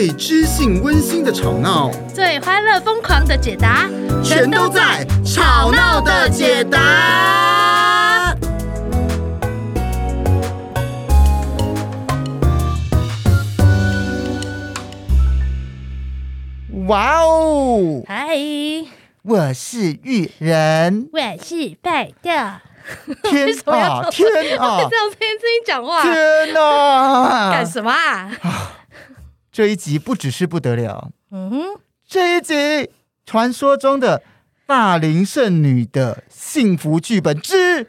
[0.00, 3.86] 最知性温馨的吵闹，最欢乐疯狂的解答，
[4.24, 8.34] 全都在《吵闹的解答》。
[16.86, 18.02] 哇哦！
[18.08, 18.28] 嗨，
[19.22, 22.30] 我是玉人，我是派特。
[23.28, 24.08] 天啊！
[24.10, 24.80] 天啊！
[24.88, 27.50] 这样听自己讲话，天哪！
[27.52, 28.32] 干什么啊？
[29.52, 32.90] 这一集不只是不得了，嗯哼，这一集
[33.26, 34.22] 传说中的
[34.66, 37.88] 大龄剩女的幸福剧本之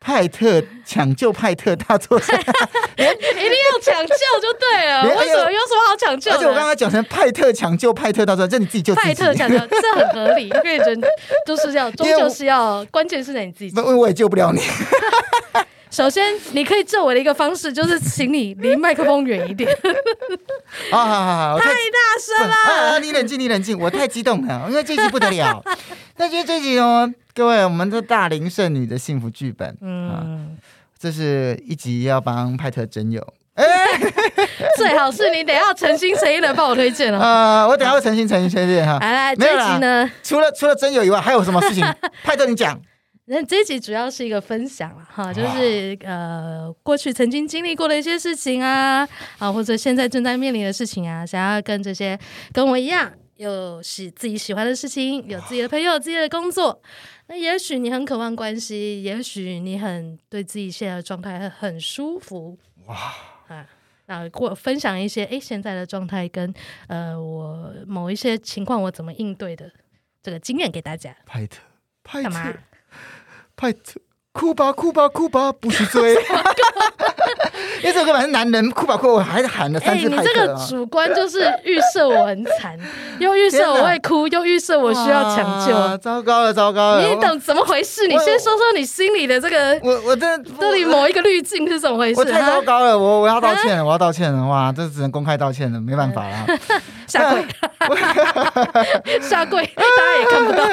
[0.00, 2.36] 派特抢救派特大作战，
[2.96, 5.04] 一定要抢救就对了。
[5.04, 6.32] 为什么有什么好抢救？
[6.32, 8.94] 而且我刚刚讲成派特抢救派特大作战，这你自己救。
[8.94, 11.00] 派特抢救这很合理， 因为人
[11.46, 13.70] 都是要终究是要，关键是在你自己。
[13.76, 14.62] 因为我也救不了你。
[15.92, 19.70] 首先，你可以救我的一个方式，就是请你离麦克风远一点。
[20.90, 21.74] 好好好好，太大
[22.18, 22.92] 声了！
[22.94, 25.62] 啊，你冷静，你冷静，我太激动了，因为这集不得了。
[26.16, 30.56] 那今天这集哦，各位，我们的大龄剩女的幸福剧本，嗯，
[30.98, 33.66] 这是一集要帮派特征友，哎，
[34.78, 38.98] 最好是你等下诚心诚意的帮我推荐了啊，我等下会诚心诚意推荐哈。
[38.98, 41.84] 来来，这一集呢，除了除了真友以外，还有什么事情？
[42.24, 42.80] 派特，你讲。
[43.32, 52.18] 那这一集主要是一个分享了哈，就是呃过去曾经经历过的一些事情啊，啊或者现在正在面临的事情啊，想要跟这些
[52.52, 56.82] 跟我一样有喜自己喜欢的事情，有自己的朋友，有自己的工作。
[57.28, 63.14] 那也许你很渴望关系，也许你很对自己现在的状态很舒服哇
[63.48, 63.66] 啊，
[64.06, 66.52] 那过分享一些哎现在的状态跟
[66.88, 69.72] 呃我某一些情况我怎么应对的
[70.22, 71.16] 这个经验给大家。
[71.24, 71.60] 派特，
[72.04, 72.54] 派特，干嘛？
[73.62, 74.00] 派特，
[74.32, 76.16] 哭吧哭吧哭吧，不许追。
[77.80, 80.08] 因为这个反正男人哭吧哭吧，我还是喊了三次。
[80.08, 82.76] 你这个主观就是预设我很惨，
[83.20, 85.98] 又预设我会哭，又预设我 需要抢救。
[85.98, 87.06] 糟糕了，糟糕了！
[87.06, 88.08] 你等怎么回事？
[88.08, 92.18] 你先说说你心里的这个，我我这这里某一个滤镜是怎么回事？
[92.18, 94.44] 我太糟糕了，我我要道歉了，我要道歉了。
[94.44, 96.46] 哇，这只能公开道歉了，没办法了。
[97.06, 97.46] 下跪，
[99.22, 100.64] 下跪，大家也看不到。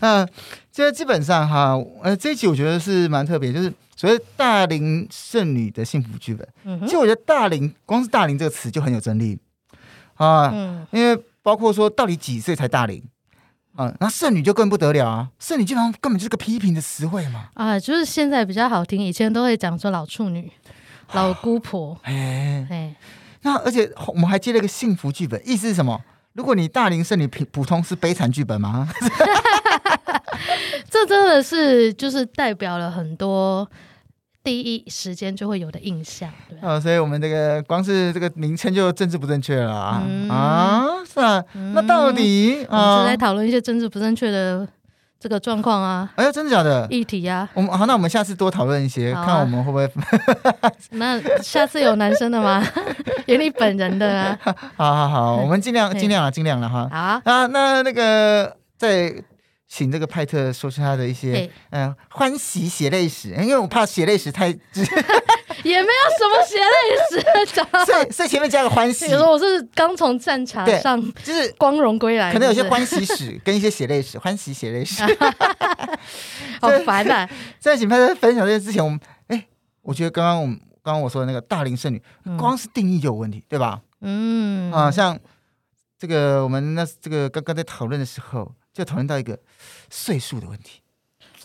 [0.00, 0.28] 嗯。
[0.76, 6.46] 其实基本上哈，呃，这一集我觉得是蛮特别，就是所谓大龄剩女的幸福剧本。
[6.64, 9.38] 嗯、其实我觉得大龄，光是大龄这个词就很有争议
[10.16, 13.02] 啊，嗯、因为包括说到底几岁才大龄
[13.74, 17.48] 啊，那剩女就更不得了啊，剩女基本上根本就是个批评的词汇嘛。
[17.54, 20.52] 啊，就是现在比较好听，以前都会讲说老处女、
[21.14, 21.98] 老姑婆。
[22.02, 22.94] 哎哎，
[23.40, 25.98] 那而且我们还接了一个幸福剧本，意思是什么？
[26.34, 28.86] 如果你大龄剩女普普通是悲惨剧本吗？
[30.96, 33.68] 这真的是就是代表了很多
[34.42, 44.66] 第一时间就会有的印象，对啊，所以我们这个光是这个名称就政治不正确了啊、嗯、啊，是啊，嗯、那到底啊，我们就在讨论一些政治不正确的
[45.20, 46.86] 这个状况啊，哎呀，真的假的？
[46.88, 50.10] 议题呀、啊，我们好，那我们下次多讨论一些，啊、看我们会不会？
[50.92, 52.64] 那下次有男生的吗？
[53.26, 54.38] 有你本人的啊？
[54.76, 56.88] 好好好， 我们尽量尽量了，尽量了哈。
[56.90, 59.12] 好啊，啊，那那个在。
[59.68, 64.46] 请这个派特说出他的一些嗯欢喜血泪史，因为我怕血泪史太，
[65.64, 66.70] 也没有什么血泪
[67.10, 67.54] 史，
[67.84, 69.06] 所以所以前面加个欢喜。
[69.06, 75.02] 比如说我是刚从战场上，就是光荣归来，可能有些欢喜史跟一些血泪史，欢喜血泪史，
[76.62, 77.28] 好烦啊！
[77.58, 79.46] 在请派特分享这些之前，我们哎，
[79.82, 82.00] 我觉得刚刚我们刚刚我说的那个大龄剩女，
[82.38, 83.80] 光是定义就有问题，对吧？
[84.00, 85.18] 嗯啊，像
[85.98, 88.52] 这个我们那这个刚刚在讨论的时候。
[88.76, 89.38] 就讨论到一个
[89.88, 90.82] 岁数的问题，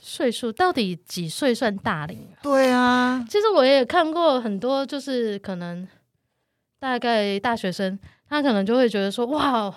[0.02, 2.44] 岁数到底几岁算大龄啊？
[2.44, 5.88] 对啊，其实我也看过很多，就是可能
[6.78, 7.97] 大概大学生，
[8.28, 9.74] 他可能就会觉得说，哇。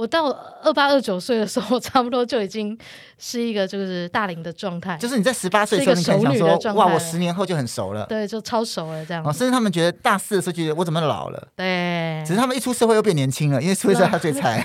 [0.00, 0.30] 我到
[0.62, 2.76] 二八二九岁的时候， 差不多就已经
[3.18, 4.96] 是一个就是大龄的状态。
[4.96, 8.06] 就是你在十八岁的时候，你可能想说，哇，我十年后就很熟了。
[8.06, 9.22] 对，就超熟了这样。
[9.22, 11.48] 哦，甚至他们觉得大四的时候觉得我怎么老了？
[11.54, 12.24] 对。
[12.26, 14.64] 只是他们一出社会又变年轻了，因为出社会 他最菜。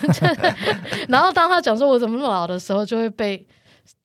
[1.10, 3.46] 然后当他讲说我怎么那么老的时候，就会被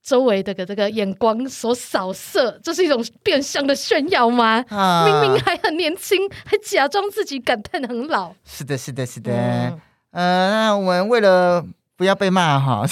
[0.03, 4.65] 周围的个这个眼光所扫射，这是一种变相的炫耀吗？
[4.69, 8.35] 啊，明明还很年轻，还假装自己感叹很老。
[8.44, 9.32] 是的，是的，是的。
[9.32, 9.81] 嗯
[10.11, 11.65] 呃，那我们为了
[11.97, 12.85] 不要被骂哈，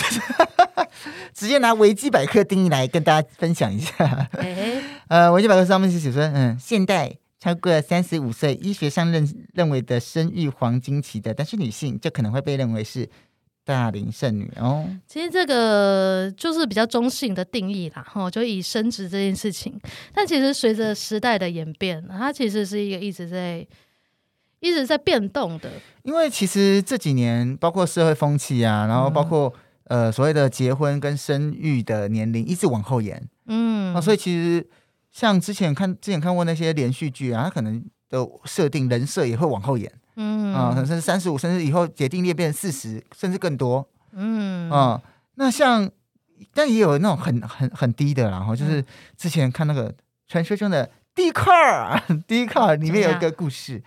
[1.35, 4.29] 直接拿维基百科定义来跟大家分享一下。
[4.39, 13.09] 欸、呃，维基百科上面是写说，嗯，现代超过三十五岁，医学上认认为的生育黄金期的但是女性，就可能会被认为是
[13.65, 14.89] 大龄剩女哦。
[15.09, 19.77] 其实这个就是比较中性的定义啦，哈，就以生殖这件事情。
[20.13, 23.67] 但其实随着时代的演变，它其实是一个一直在。
[24.61, 25.71] 一直在变动的。
[26.03, 29.53] 因为其实这几年，包括社会风气啊，然后包括、
[29.85, 34.67] 嗯、呃所谓的结婚跟生育的年龄一直往后延，嗯，啊，所以其实
[35.13, 40.55] 像之前看之前看过那些连续剧啊，它可能的设定人设也会往后延，嗯。
[40.55, 44.71] 啊，可能是三十五，甚至以后决定裂变四十，甚至更多，嗯。
[44.71, 45.03] 啊，
[45.35, 45.91] 那像
[46.55, 48.83] 但也有那种很很很低的，然后就是
[49.17, 49.95] 之前看那个
[50.27, 50.89] 传说中的。
[51.19, 53.83] Dcard，Dcard 里面有一个故事。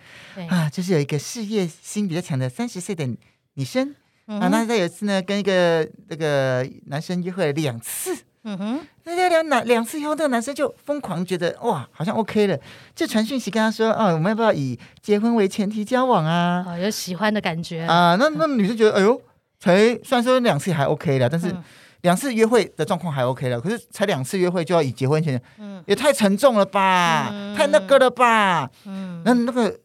[0.50, 3.06] 啊，就是有一个事业心比较强的三十岁的
[3.54, 3.94] 女生、
[4.26, 8.14] 嗯、啊，那她有一次呢跟一个那个男生约会了两次，
[8.44, 12.58] 嗯哼，那两两两次以后，那个男生就疯狂觉得哇，好像 OK 了，
[12.94, 16.64] 就传讯息跟他说啊，我们要不要以结婚为前提交往啊？
[16.68, 17.82] 哦，有喜欢的感觉。
[17.82, 19.20] 啊，那那女生觉得哎呦，
[19.58, 19.74] 才
[20.04, 21.48] 虽然说两次还 OK 了，但是。
[21.48, 21.64] 嗯
[22.02, 29.78] 两次约会的状况还 OK 了，可是才两次约会就要以结婚前，嗯，也太沉重了吧，嗯、太那个了吧，嗯，那那个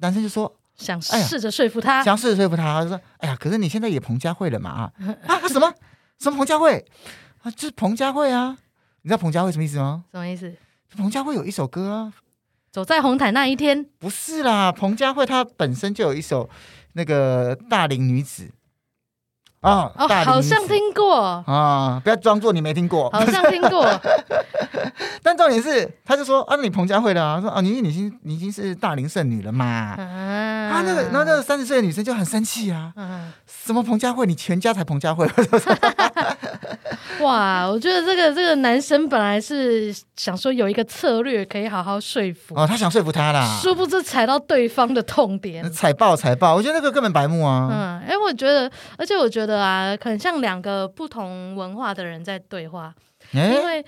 [0.00, 4.92] 男生就说想试着说服他，想试着说服他，他就说，哎呀，可是你现在也彭佳慧了嘛 啊
[5.26, 5.72] 啊什么？
[6.18, 6.84] 什么彭佳慧？
[7.42, 8.56] 啊，就是彭佳慧啊，
[9.02, 10.04] 你知道彭佳慧什么意思吗？
[10.12, 10.52] 什么意思？
[10.96, 12.12] 彭佳慧有一首歌啊，
[12.70, 16.48] 走在红毯那一天，不是啦，彭佳慧她本身就有一首
[16.92, 18.48] 那个大龄女子。
[19.60, 22.00] 啊哦，好像听过啊！
[22.04, 23.88] 不要装作你没听过，好像听过。
[25.22, 29.66] 但重点是，他就说啊，你彭佳慧的啊，说啊，你你已经你已经是大龄剩女了嘛。
[29.66, 32.92] 啊，那个，然后那个三十岁的女生就很生气啊。
[33.46, 34.26] 什么彭佳慧？
[34.26, 35.28] 你全家才彭佳慧。
[37.20, 46.54] 哇，我觉得这个这个男生本来是想说有一个策略可以好好说服哦，他想说服他啦，殊不知踩到对方的痛点，踩爆踩爆。
[46.54, 47.68] 我觉得那个根本白目啊。
[47.70, 52.94] 嗯，哎，我觉得，而且我觉得啊，很像两个不同文化的人在对话，
[53.32, 53.84] 欸、因为。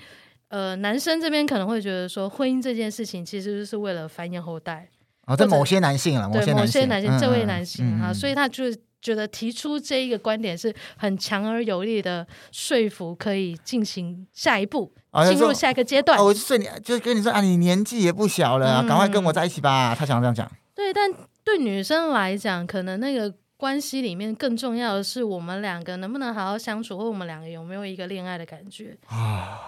[0.51, 4.85] 呃，男生这边可能会觉得说，婚姻这件事情其实是为了繁衍后代
[5.25, 8.65] 哦、某些男性啊，对某些男性，嗯、这位男性啊、嗯，所以他就
[9.01, 14.91] 觉得提出这一个观点是很强而有力的说服，可以进行下一步，
[15.29, 16.19] 进、哦、入下一个阶段。
[16.19, 19.95] 哦、我就你，就跟你说啊，你年纪也不小了，赶、嗯、快跟我在一起吧。
[19.97, 20.51] 他想这样讲。
[20.75, 21.09] 对，但
[21.45, 23.33] 对女生来讲，可能那个。
[23.61, 29.15] 关系里面更重要的是，我们两个能不能好好相处，或我们两个有没有一个恋爱的感觉啊？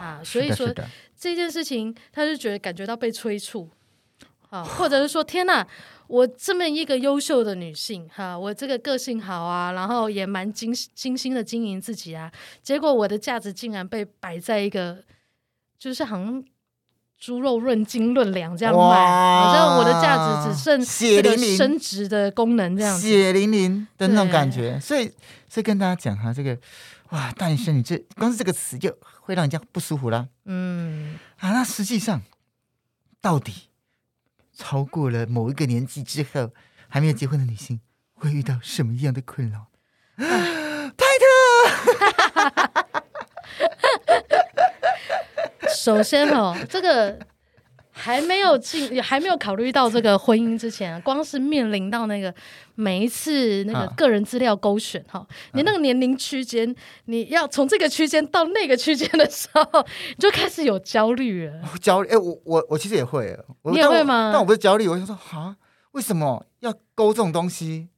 [0.02, 0.68] 啊，所以说
[1.16, 3.70] 这件事情，他就觉得感觉到被催促
[4.50, 5.68] 啊，或者是说，天哪，
[6.08, 12.32] 我这么一个优秀的女性哈、啊，我这个个性好啊，然后也蛮精精心的经营自己啊，
[12.64, 15.04] 结果我的价值竟然被摆在一个，
[15.78, 16.44] 就是好像。
[17.24, 24.78] 猪肉论斤论两这样卖，好像我的价值只剩血淋淋升值的功能这样子，血淋淋的那种感觉。
[24.82, 25.10] 所以，
[25.48, 26.58] 所以跟大家讲哈，这个
[27.12, 30.28] 哇，大龄剩女这光是这个词就会让人家不舒服啦。
[30.44, 32.22] 嗯，啊，那实际上
[33.22, 33.70] 到底
[34.54, 36.50] 超过了某一个年纪之后
[36.90, 37.80] 还没有结婚的女性
[38.16, 39.68] 会遇到什么样的困扰？
[40.18, 42.84] 派特。
[45.74, 47.18] 首先哦，这个
[47.92, 52.34] 还没有进，还没有考虑到这个婚姻之前，光是面临到那个
[52.76, 56.76] 每一次那个个人资料勾选哈、啊，你那个年龄区间，
[57.06, 59.64] 你要从这个区间到那个区间的时候，
[60.10, 61.62] 你就开始有焦虑了。
[61.82, 62.10] 焦虑？
[62.10, 64.32] 哎，我我我其实也会，你也会吗？
[64.34, 65.56] 但我不是焦虑，我就说啊，
[65.92, 67.90] 为什么要勾这种东西？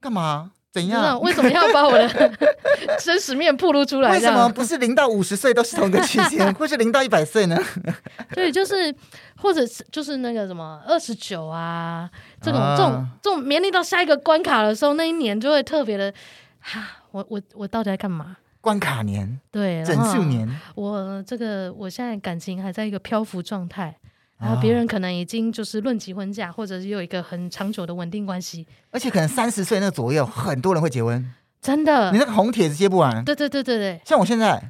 [0.00, 0.52] 干嘛？
[0.74, 1.20] 怎样？
[1.20, 2.08] 为什么要把我的
[2.98, 4.10] 真实面暴露出来？
[4.10, 7.56] 为什么不是零到五十岁都是同个区间， 或是零到一百岁呢？
[8.34, 8.92] 对，就是
[9.36, 12.10] 或者是就是那个什么二十九啊，
[12.42, 16.12] 这种、啊、这种这种面临到下一个关卡的时候，那一年就会特别的
[16.58, 18.36] 哈，我我我到底在干嘛？
[18.60, 23.96] 关卡年，对，整数年，我这个我现在感情还在一个漂浮状态。
[24.38, 31.24] 然后别人可能已经就是论及婚嫁，或者是有一个很长久的稳定关系，而且可能三十岁那左右，很多人会结婚，
[31.62, 32.10] 真的。
[32.12, 34.00] 你那个红帖子接不完，对对对对对。
[34.04, 34.60] 像我现在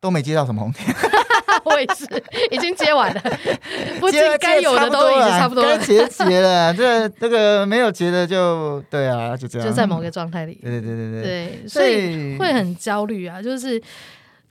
[0.00, 0.92] 都没接到什么红帖，
[1.64, 2.06] 我也是
[2.50, 3.22] 已经接完了，
[4.00, 6.72] 不接该有的都已经差不多了，该结结了。
[6.74, 10.58] 这这个没有结的就对啊，就这样，就在某个状态里。
[10.62, 13.80] 对对对对对，对，所以会很焦虑啊，就是。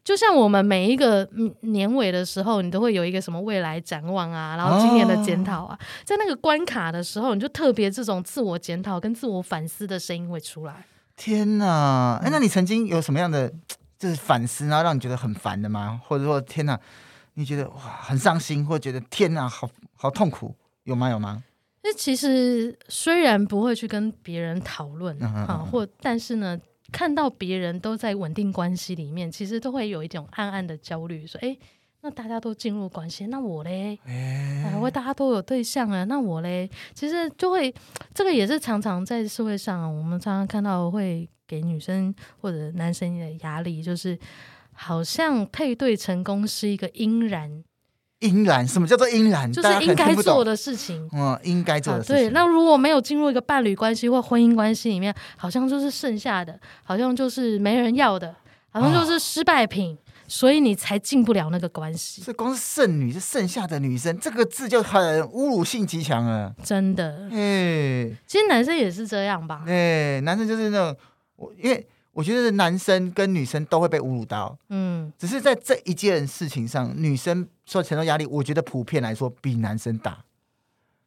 [0.03, 1.27] 就像我们每一个
[1.61, 10.85] 年尾的时候，你都会有一个什么未来展望啊，然后今年的检讨啊，在那个关卡的时候，你就特别这种自我检讨跟自我反思的声音会出来。
[11.15, 12.19] 天哪！
[12.23, 13.51] 哎，那你曾经有什么样的
[13.99, 16.01] 就是反思，然后让你觉得很烦的吗？
[16.07, 16.79] 或者说天哪，
[17.35, 21.09] 你觉得哇很伤心，或者觉得天哪好好痛苦，有吗？
[21.09, 21.43] 有吗？
[21.83, 26.57] 那其实虽然不会去跟别人讨论啊，或但是呢。
[26.91, 31.57] 看到别人都在稳定关系里面，其实都会有一种暗暗的焦虑，说：“哎，
[32.01, 33.97] 那大家都进入关系，那我嘞？
[34.05, 36.69] 哎，我大家都有对象了，那我嘞？
[36.93, 37.73] 其实就会，
[38.13, 44.17] 这个也是常常在社会上，我们常常看到会给女生或者男生的压力，就是
[44.71, 47.63] 好像配对成功是一个应然。
[48.19, 48.67] 应然？
[48.67, 49.51] 什么叫做应然？
[49.51, 51.09] 就是应该做的事情。
[51.13, 52.15] 嗯，应该做的事情。
[52.15, 58.35] 对，那如果没有进入一个伴侣关系或婚姻关系里面，好像就是剩下的，好像就是没人要的，
[58.71, 59.93] 好像就是失败品。
[59.95, 59.97] 哦
[60.29, 62.21] 所以你才进不了那个关系。
[62.23, 66.53] 这光是剩女，是剩下的女生，这个字就很侮辱性极强了。
[66.63, 69.63] 真的，哎，其实男生也是这样吧？
[69.65, 70.95] 哎，男生就是那种，
[71.35, 80.23] 我因为我觉得男生跟女生都会被侮辱到，嗯，只是在这一件事情上，女生受承受压力，我觉得普遍来说比男生大。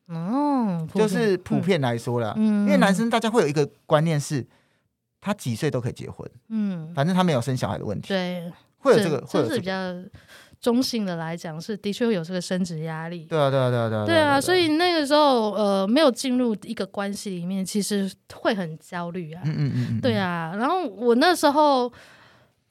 [0.06, 4.46] 哦，就是普遍来说啦，嗯，因为男生大家会有一个观念是，
[5.20, 8.52] 他几岁都可以结婚，嗯，反正他没有生小孩的问题，对。
[8.84, 9.72] 会有这个，这是比较
[10.62, 13.26] 中性的来讲，是的确会有这个生殖压力。
[13.26, 14.06] 对啊，对啊，对啊，对啊。
[14.06, 19.42] 对啊，所以那个时候，呃，没有进入一个关系里面，其实会很焦虑啊。
[19.44, 20.00] 嗯嗯嗯。
[20.00, 21.92] 对啊，然后我那时候，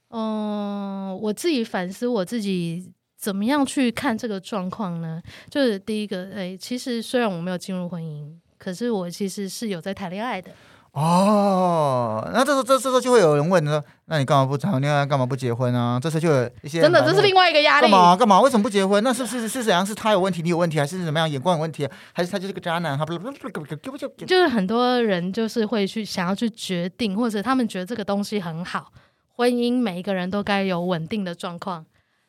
[0.07, 5.21] 嗯、呃，我自己反思我自己怎么样去看这个状况呢？
[5.49, 10.49] 就是第一个，哎，其实虽然我没有进入婚姻，可是我其实是有在谈恋爱的。
[10.93, 15.97] 哦，那这时候这这时候就会有人问说，那你干嘛不谈恋爱，干嘛不结婚啊？
[15.97, 17.83] 这时候就有一些真的，这是另外一个压力。
[17.83, 18.41] 干嘛干嘛？
[18.41, 19.01] 为什么不结婚？
[19.01, 19.85] 那是不是是怎样？
[19.85, 21.29] 是他有问题，你有问题，还是怎么样？
[21.29, 22.97] 眼光有问题，还是他就是个渣男？
[22.97, 28.91] 他不不不不不不就是很多人就是会去想要去决定，或者他们觉得这个东西很好，
[29.37, 31.85] 婚姻每一个人都该有稳定的状况。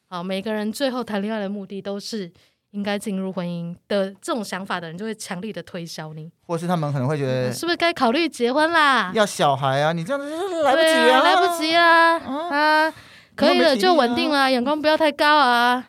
[0.08, 2.30] 好，每个人最后谈恋爱的目的都是。
[2.72, 9.10] 应该进入婚姻的这种想法的人，就会强力的推销你，或是他们可能会觉得，是不是该考虑结婚啦？
[9.14, 12.94] 要小孩啊，你这样子来不及啊，啊来不及啊，啊，啊
[13.34, 15.88] 可以了就稳定了，眼光不要太高啊。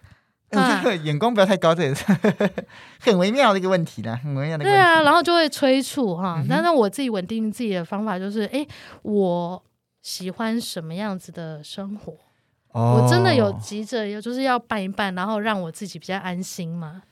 [0.49, 2.05] 我觉得眼光不要太高，这也是
[3.01, 4.63] 很微妙的一个问题呢，很微妙的。
[4.63, 6.35] 对啊，然后就会催促哈。
[6.37, 8.63] 嗯、哼但是我自己稳定自己的方法就是，哎，
[9.01, 9.63] 我
[10.03, 12.13] 喜欢什么样子的生活？
[12.73, 17.03] 我真的有急着，有就是要办一办，然后让我自己比较安心嘛。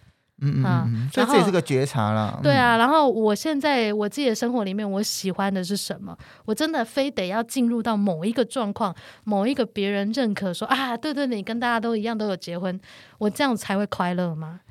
[0.43, 2.39] 嗯嗯，所以这也是个觉察了。
[2.41, 6.17] 对啊，然后我现在我自己的生活里面，我喜欢的是什么？
[6.45, 12.79] 我真的非得要进入到某一个状况，某一个别人认可说啊，对对，你跟大家都一样都有结婚，
[13.19, 14.61] 我这样才会快乐吗？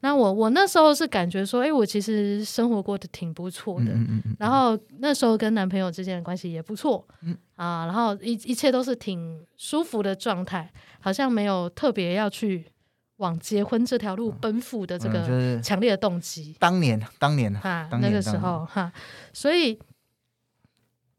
[0.00, 12.64] 那我我那时候是感觉说，哎，我其实生活过得挺不错的，嗯嗯嗯，然后那时候跟男朋友之间的关系也不错，嗯啊，然后一一切都是挺舒服的状态，好像没有特别要去
[13.18, 16.56] 往结婚这条路奔赴的这个强烈的动机。
[16.58, 18.92] 当年，当年哈，那个时候哈，
[19.32, 19.78] 所以。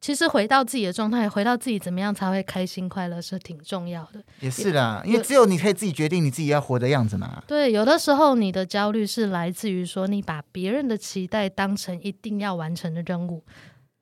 [0.01, 4.20] 其实回到自己的状态，回到自己怎么样才会开心快乐是挺重要的。
[4.39, 7.43] 也是啦，因为只有你可以自己决定你自己要活的样子嘛。
[7.46, 13.43] 对，有的时候你的焦虑是来自于说你把别人的期待当成一定要完成的任务，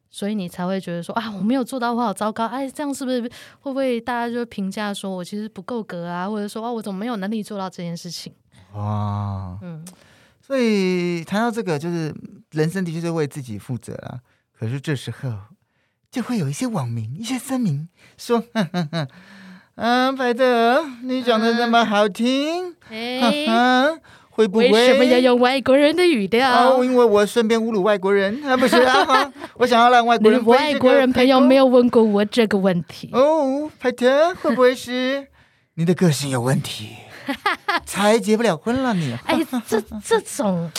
[0.10, 2.46] 所以你才会觉得说啊，我没有做到，我好糟糕。
[2.46, 3.30] 哎，这样是不是会
[3.64, 8.32] 不会大家就评价说我其实不够格啊，或者说啊，我怎么没有能力做到这件事情？
[8.72, 9.86] 哇，嗯，
[10.40, 12.16] 所以谈到这个，就是
[12.52, 14.22] 人生的确是为自己负责啊。
[14.58, 15.30] 可是这时候。
[16.12, 17.88] 就会有一些网民、一些酸民
[18.18, 19.08] 说：“哼哼哼，
[19.76, 22.74] 啊，白德，你讲的那么好听，
[24.32, 24.72] 会不会？
[24.72, 26.50] 为什么要用外国人的语调？
[26.78, 30.52] 哦，因为我顺便侮辱外国人，啊，不是啊， 我想要让外国人、这个。
[30.52, 33.10] 外国人朋友没有问过我这个问题。
[33.14, 35.28] 哦，白德，会不会是
[35.76, 36.96] 你的个性有问题，
[37.86, 39.16] 才结不了婚了你？
[39.26, 40.72] 哎，这 这种。”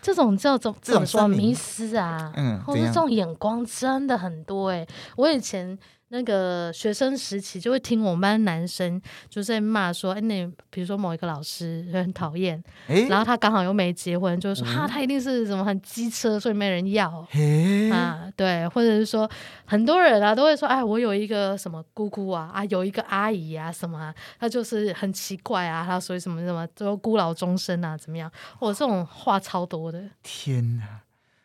[0.00, 4.88] 这种叫做怎么说迷失啊，嗯，或者这种眼光真的很多哎、欸。
[5.16, 5.78] 我以前。
[6.10, 19.30] 那个学生时期就会听我们班男生就在骂说，哎，那比如说某一个老师很讨厌，诶然后他刚好又没结婚，就说哈、嗯啊，他一定是什么很机车，所以没人要诶啊，对，或者是说
[19.66, 28.32] 很多人啊都会说，哎，我有一个什么姑姑啊，啊，有一个阿姨啊，什么、啊，他就是很奇怪啊，他所以什么什么都孤老终生啊，怎么样？
[28.60, 30.02] 我这种话超多的。
[30.22, 31.02] 天哪！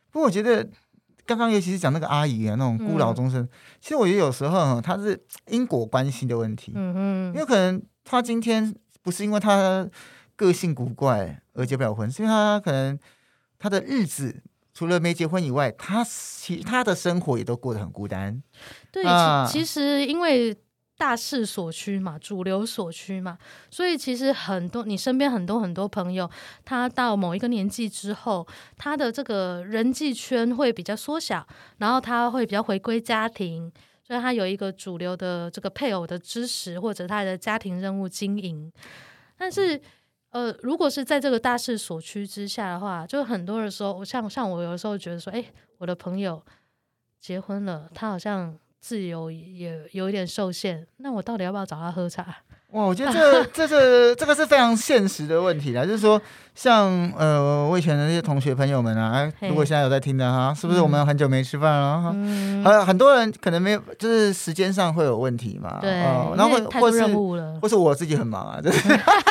[0.10, 0.65] 不过我觉得。
[1.25, 3.50] 刚刚尤其是讲那个阿姨啊，那种孤老终生，嗯、
[3.80, 6.72] 其实我觉得有时候他是因果关系的问题。
[6.75, 9.88] 嗯嗯，因为可能他今天不是因为他
[10.36, 12.98] 个性古怪而结不了婚，是因为他可能
[13.58, 14.42] 他的日子
[14.74, 18.42] 除了没结婚以外，他其他的生活也都过得很孤单。
[18.92, 20.58] 对，啊、其实因为。
[20.97, 23.38] 大势所趋嘛，主流所趋嘛，
[23.69, 26.29] 所以其实很多你身边很多很多朋友，
[26.63, 28.47] 他到某一个年纪之后，
[28.77, 31.45] 他的这个人际圈会比较缩小，
[31.77, 33.71] 然后他会比较回归家庭，
[34.05, 38.71] 所以他有一个主流的这个配偶的支持，或者他的家庭任务经营。
[39.35, 39.81] 但是，
[40.29, 45.43] 呃，如果是在这个大势所趋之下的话，就很多的时候，像像我有时候觉得说，哎，
[45.79, 46.41] 我的朋友
[47.19, 52.25] 结婚了，他好像自由也有一点受限，那我到底要不要找他喝茶？
[52.71, 56.21] 哇，我觉得这 这是这个是非常现实的问题啦，就是说，
[56.53, 62.11] 像呃，我以前的那些同学朋友们啊，如果现在有在听的哈，是不是我们很久没吃饭了哈？
[62.13, 65.77] 嗯，还有很多人可能没有，就是时间上会有问题嘛。
[65.79, 65.89] 对，
[66.35, 67.05] 然后或或是
[67.61, 68.89] 或是我自己很忙啊，就是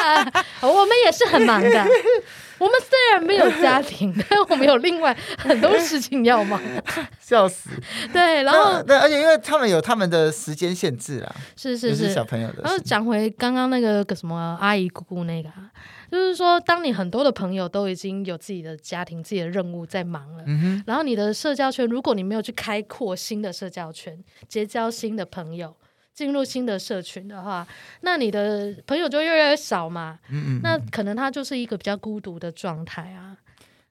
[0.62, 1.86] 我们也是很忙的。
[2.62, 6.60] 我们虽然没有家庭， 但我们有另外很多事情要忙。
[7.18, 7.70] 笑死！
[8.12, 12.62] 对，然后对，而且因为他们有他们的时间限制啊，是是是，是小朋友的。
[12.62, 15.70] 然后讲回刚刚那个什么阿姨姑姑那个，啊
[16.10, 25.74] 就是说，当你很多的朋友都已经有自己的家庭、自己的任务在忙了，嗯，然后你的社交圈，如果你没有去开阔新的社交圈，结交新的朋友。
[26.14, 27.66] 进入新的社群的话，
[28.02, 30.18] 那你的朋友就越来越少嘛。
[30.28, 33.36] 嗯嗯，那可能他就是一个比较孤独的状态啊。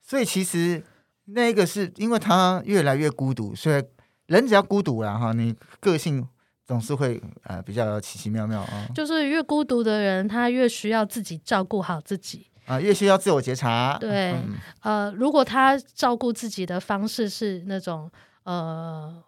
[0.02, 0.84] 所以其实
[1.26, 3.84] 那个是因为他越来越孤独，所以
[4.28, 6.28] 人只要孤独了哈，你个性
[6.64, 8.88] 总是会呃比较奇奇妙妙啊。
[8.94, 13.98] 就是越孤独的人，他越需要自己照顾好自己啊，越需要自我觉察。
[14.00, 18.12] 对，嗯、呃，如果他照顾自己的方式是那种
[18.44, 19.24] 呃，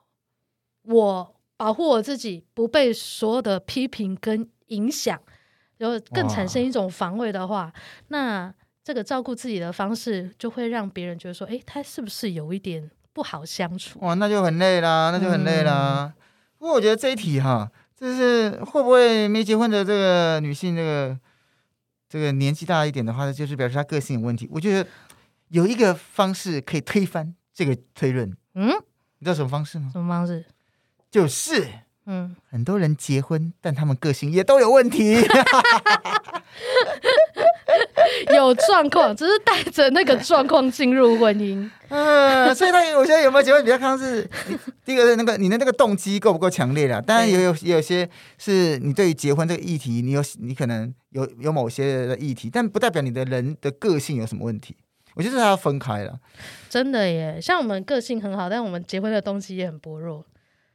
[0.84, 1.36] 我。
[1.58, 5.20] 保护我自己不被所有的批评跟影响，
[5.78, 7.72] 然后更产生一种防卫的话，
[8.08, 14.00] 那这个照顾自己的方式就会让别人觉得说，哎，他是不是有一点不好相处？
[14.02, 16.14] 哇，那就很累啦，那就很累啦。
[16.58, 21.18] 不过、嗯、我觉得这一题哈，就是会不会没结婚的这个女性，这个
[22.10, 24.50] 这个年纪大一点的话，就是表示她个性有问题。
[24.52, 24.90] 我觉得
[25.50, 28.30] 有一个方式可以推翻这个推论。
[28.56, 28.70] 嗯，
[29.20, 29.90] 你知道什么方式吗？
[29.94, 30.44] 什么方式？
[31.14, 31.68] 就是，
[32.08, 35.14] 嗯，很多人结婚，但他们个性也都有问题，
[38.34, 41.70] 有状况，只是带着那个状况进入婚姻。
[41.90, 44.28] 嗯，所以他有些有没有结婚比较看是，
[44.84, 47.00] 第一个是那个你的那个动机够不够强烈了。
[47.00, 48.10] 当然也有也有些
[48.40, 54.76] 是你对于结婚这个议题，你有你可能有有某些的议题，但不代表你的人的个性有什么问题。
[55.14, 56.20] 我觉得他要分开了。
[56.72, 60.26] 真的耶，像我们个性很好，但我们结婚的东西也很薄弱。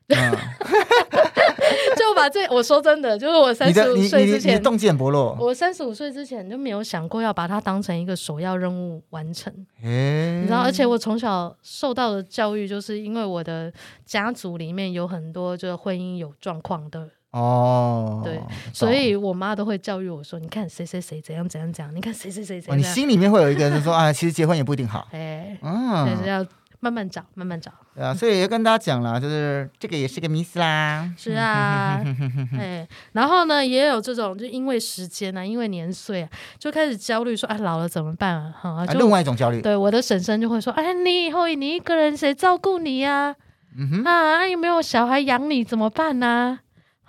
[0.08, 0.16] 嗯、
[1.96, 5.36] 就把这我说真的，就是我三十五岁之前，动机很薄弱。
[5.38, 9.52] 我三十五岁之前就没有想过要把它当成一个首要任务完成。
[9.82, 13.70] 欸、你知道，而且我从小受到的教育，就是因为我的
[14.06, 18.40] 家族里面有很多就是婚姻有状况的哦，对，
[18.72, 26.46] 所以我妈都会教育我说：“你看谁谁谁怎样怎样怎样，你看谁谁谁怎样。”你心里面会有一个人说：“啊，其实结婚也不一定好。”哎，嗯，就是要。
[26.80, 27.72] 慢慢找，慢慢找。
[27.98, 31.12] 对啊，所以也跟大家讲了，就是这个也是个迷思啦。
[31.16, 32.00] 是啊，
[32.56, 36.28] 哎，然后呢，也有这种，就因为时间啊，因为年岁啊，
[36.60, 38.54] 就开始焦虑，说，啊，老了怎么办啊？
[38.60, 39.60] 哈，就另外一种焦虑。
[39.60, 43.34] 对，我的婶婶就会说，哎，你以后你一个人谁照顾你呀？
[43.76, 46.60] 嗯哼，啊，有没有小孩养你怎么办呢？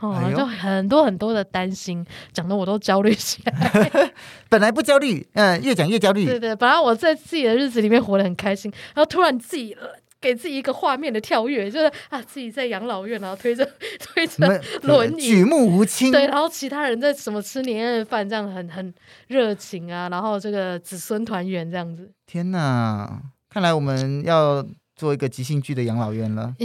[0.01, 4.11] 哦，哎、就很多很多的担心，讲的我都焦虑起来。
[4.49, 6.25] 本来不焦虑，嗯、呃，越讲越焦虑。
[6.25, 9.75] 对对，本来我在自己的日子里面活得很开心，然后突然自己
[10.21, 13.65] 给自己一个画面的跳跃，就是啊，自己在养老院，然后推着
[13.99, 16.11] 推着轮椅，举目无亲。
[16.11, 18.93] 对，然后其他人在什么吃年夜饭，这样很很
[19.27, 22.11] 热情啊，然后这个子孙团圆这样子。
[22.25, 26.53] 天哪，看来我们要做一个即兴剧的养老院了。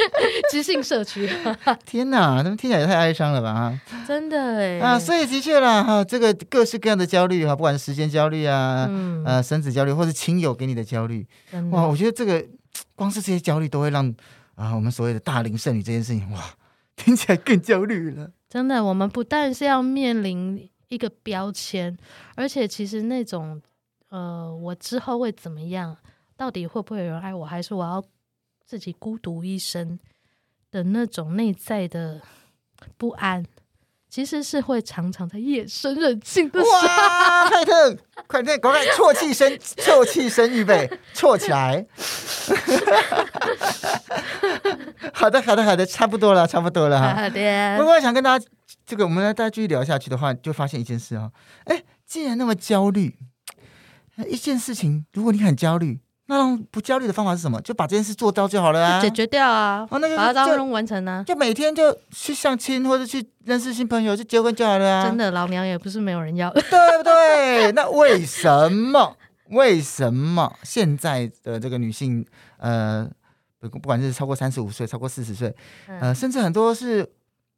[0.50, 1.28] 即兴社区，
[1.86, 3.78] 天哪，他们听起来也太哀伤了吧？
[4.06, 11.26] 真的哎啊，所以的确啦哈，这个各式各样的焦虑哈，不管是时间焦虑啊，嗯、呃，生子焦虑，或是亲友给你的焦虑，
[11.70, 12.44] 哇，我觉得这个
[12.94, 14.14] 光是这些焦虑都会让
[14.54, 16.40] 啊，我们所谓的大龄剩女这件事情哇，
[16.96, 18.30] 听起来更焦虑了。
[18.48, 21.96] 真的，我们不但是要面临一个标签，
[22.34, 23.60] 而且其实那种
[24.10, 25.96] 呃，我之后会怎么样？
[26.36, 27.44] 到底会不会有人爱我？
[27.44, 28.02] 还是我要？
[28.68, 29.98] 自己孤独一生
[30.70, 32.20] 的那种内在的
[32.98, 33.42] 不安，
[34.10, 36.72] 其实是会常常在夜深人静的时候。
[36.72, 37.48] 哇！
[37.48, 41.86] 快点，快点，赶快啜泣声，啜泣声，预备，啜起来。
[45.14, 47.22] 好的，好的，好的，差不多了，差不多了哈。
[47.22, 47.78] 好的。
[47.78, 48.46] 不过想跟大家，
[48.84, 51.32] 这个我们来大家继续聊下去的话，就发现一件事啊，
[51.64, 53.16] 哎，既然那么焦虑，
[54.28, 56.00] 一件事情，如果你很焦虑。
[56.30, 57.60] 那不焦虑的方法是什么？
[57.62, 65.04] 就把这件事做到就好了啊，解决掉啊，哦、那个把它当任务完成啊，就每天就去相亲或者去认识新朋友，就结婚就好了啊。
[65.08, 67.72] 真的，老娘也不是没有人要， 对不对？
[67.72, 69.16] 那为什么？
[69.50, 72.22] 为什么现在的这个女性，
[72.58, 73.08] 呃，
[73.58, 77.02] 不不管是超过三十五岁，超过四十岁，呃，甚至很多是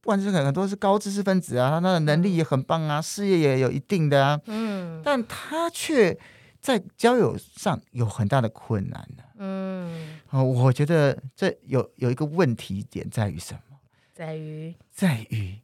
[0.01, 6.17] 不管是很多是高知识分子啊，他的能力也很棒啊，事业也有一定的啊，嗯，但她却
[6.61, 13.79] 在交友上有很大的困难呢、啊，嗯，哦，我觉得这有有一个问题点在于什么？
[14.15, 15.59] 在于在于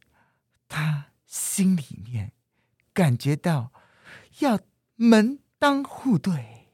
[0.69, 2.33] 他心里面
[2.95, 3.71] 感觉到
[4.39, 4.59] 要
[4.95, 6.69] 门当户对，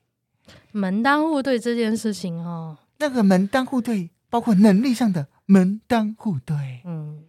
[0.71, 7.25] 门当户对这件事情哦，那个门当户对包括能力上的门当户对，嗯。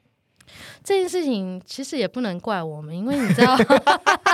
[0.84, 3.58] 这件事情其实也不能怪我们，因为你知道，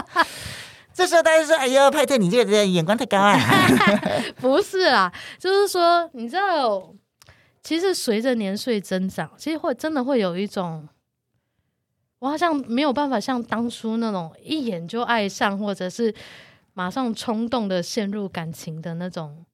[1.00, 3.40] 这时候大家说：“哎呀，派特，你这个人眼光太高啊！”
[4.36, 5.10] 不是啊，
[5.40, 6.94] 就是说，你知道，
[7.64, 10.90] 其实随着年岁增长，其实会真的会有一种，
[12.20, 16.14] 我好像没有办法像当初那种一眼就爱上，或者是
[16.74, 19.46] 马上冲动的陷入感情的那种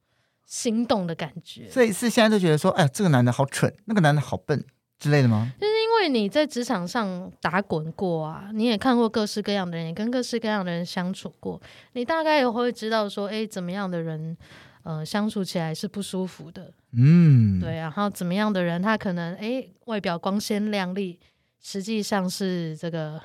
[0.48, 1.70] 心动的感觉。
[1.70, 4.66] 所以是现在都觉得说：“哎呀，这个男的好蠢，那个男的好笨。”
[4.98, 5.52] 之类的吗？
[5.60, 11.62] 就是因为你在职场上打滚过啊，你也看过各式各样的人，也跟各式各样的人相处过，
[11.94, 14.36] 你大概也会知道说，哎，怎么样的人，
[14.84, 16.72] 呃，相处起来是不舒服的。
[16.92, 17.76] 嗯，对。
[17.76, 21.20] 然后怎么样的人，他可能哎，外表光鲜亮丽，
[21.62, 23.22] 实际上是这个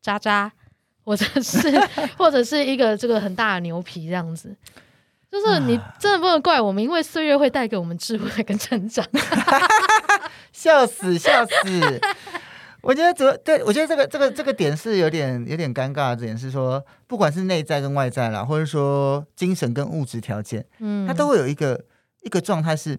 [0.00, 0.52] 渣渣，
[1.04, 1.58] 或者是
[2.16, 4.54] 或者是一个这个很大的牛皮这样子。
[5.30, 9.06] 就是你真的不能怪我们，因为岁月会带给我们智慧跟成长。
[10.52, 12.00] 笑死，笑死！
[12.82, 21.84] 我觉得这对我觉得这个这个这个点是有点有点尴尬的点是说，不管是内在跟外在啦，或者说精神跟物质条件，嗯，它都会有一个
[22.22, 22.98] 一个状态是，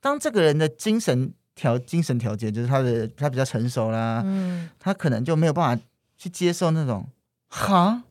[0.00, 5.82] 当这个人的精神条精神条件就是他的他比较成熟啦，嗯，他可能就没有办法
[6.16, 7.06] 去接受那种，
[7.48, 8.02] 哈，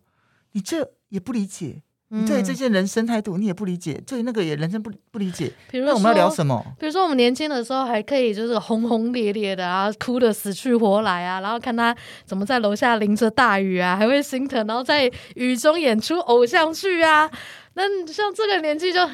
[0.52, 1.82] 你这也不理解。
[2.10, 5.52] 你对这些人生态度，你也不理解；对那个也人生不不理解。
[5.70, 6.66] 比如说，那我们要聊什么？
[6.80, 11.94] 比如说，我们年轻的时候还可以就是轰轰烈烈的啊，哭的死去活来啊，然后看他
[12.24, 17.30] 怎么在楼下淋着大雨啊，还会心疼，然后在雨中演出偶像剧啊。
[17.74, 19.06] 那像这个年纪就，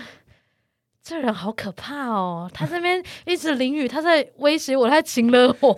[1.04, 2.48] 这人好可怕哦！
[2.54, 5.76] 他这边一直淋雨，他在威胁我，他在情勒我。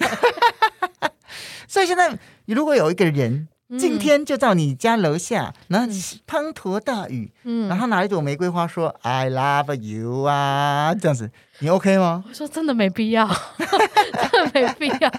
[1.65, 2.11] 所以现在，
[2.45, 3.47] 你如果有一个人。
[3.79, 12.23] 今天就到你家楼下，然后滂沱大雨，嗯，然后拿一朵玫瑰花说 “I love you” 啊，这样子，你 OK 吗？
[12.27, 15.11] 我说真的没必要， 真的没必要。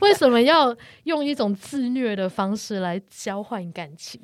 [0.00, 4.20] 为什么要用一种自虐的方式来交换感情？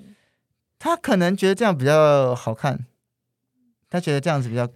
[0.81, 2.87] 他可能觉得这样比较好看，
[3.89, 4.69] 他觉得这样子比较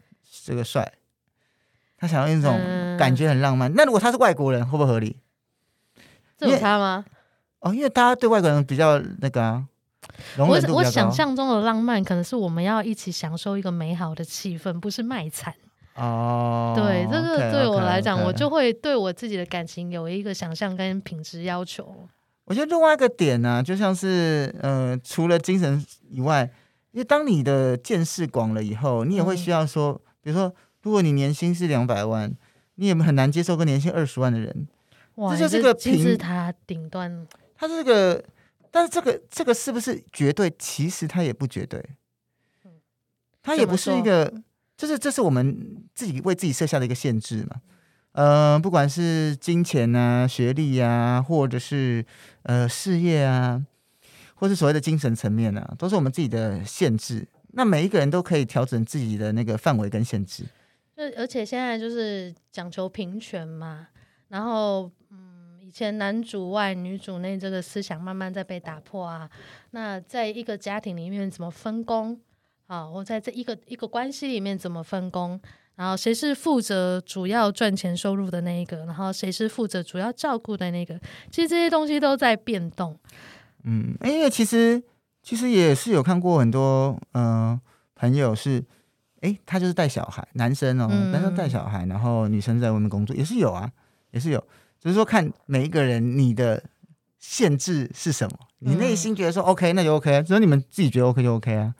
[0.45, 0.93] 这个帅，
[1.99, 2.57] 他想要一种
[2.97, 3.73] 感觉很浪漫。
[3.73, 5.17] 嗯、那如果他是外国人，会不会合理？
[6.39, 7.05] 这有差吗？
[7.65, 9.65] 哦，因为大家对外国人比较那个啊。
[10.37, 15.53] 我我想象中的浪漫，可能是我们要一起享受一个美好的气氛，不是卖惨。
[15.97, 18.27] 哦，对，这个对我来讲，okay, okay, okay.
[18.27, 22.07] 我就会对我自己的感情有一个想象跟品质要求。
[22.45, 26.49] 我觉得另外一个点呢、啊，就像是呃，除了精神以外，
[26.93, 32.31] 因为当你的见识广了以后，你也会需要说，嗯、比如说，如果你年薪是两百万，
[32.75, 34.69] 你也很难接受个年薪二十万的人。
[35.15, 37.27] 哇，这就是个金字塔顶端。
[37.67, 38.23] 他这个，
[38.71, 40.53] 但是这个这个是不是绝对？
[40.59, 41.83] 其实它也不绝对，
[43.43, 44.33] 它也不是一个，
[44.77, 47.61] 就是这是我们自己为自己设下的一个限制嘛。
[48.13, 52.05] 呃，不管是金钱啊、学历啊，或者是
[52.43, 53.65] 呃事业啊，
[54.35, 57.27] 或是所谓的精神层面啊，都是我们自己的限制。
[57.53, 60.45] 那每一个人都可以调整自己的那个范围跟限制。
[60.97, 63.89] 就而且现在就是讲求平权嘛，
[64.29, 65.04] 然后嗯。
[65.75, 69.29] 前男主外女主内这个思想慢慢在被打破啊，
[69.73, 72.17] 那在一个家庭里面怎么分工
[72.69, 72.89] 啊？
[72.89, 75.41] 我在这一个一个关系里面怎么分工？
[75.75, 78.87] 然后谁是负责主要赚钱收入的那一个？
[78.87, 80.97] 然后谁是负责主要照顾的那个？
[81.29, 82.97] 其实这些东西都在变动。
[83.65, 84.81] 嗯，因为其实
[85.25, 87.61] 其实也是有看过很多嗯、呃、
[87.97, 88.63] 朋友是，
[89.23, 93.69] 哎，他就是带小孩，男生哦，男生带小孩，然后女生在外面工作，也是有啊，
[94.13, 94.47] 也是有。
[94.85, 96.63] 只是说，看每一个人你的
[97.19, 101.75] 限制是什么，你内心觉得说 OK，那就 OK，只要你们自己觉得 OK 就 OK 啊。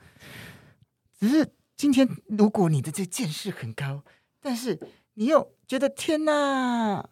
[1.19, 4.03] 只是今天，如果你的这见识很高，
[4.41, 4.79] 但是
[5.13, 7.07] 你又觉得天哪，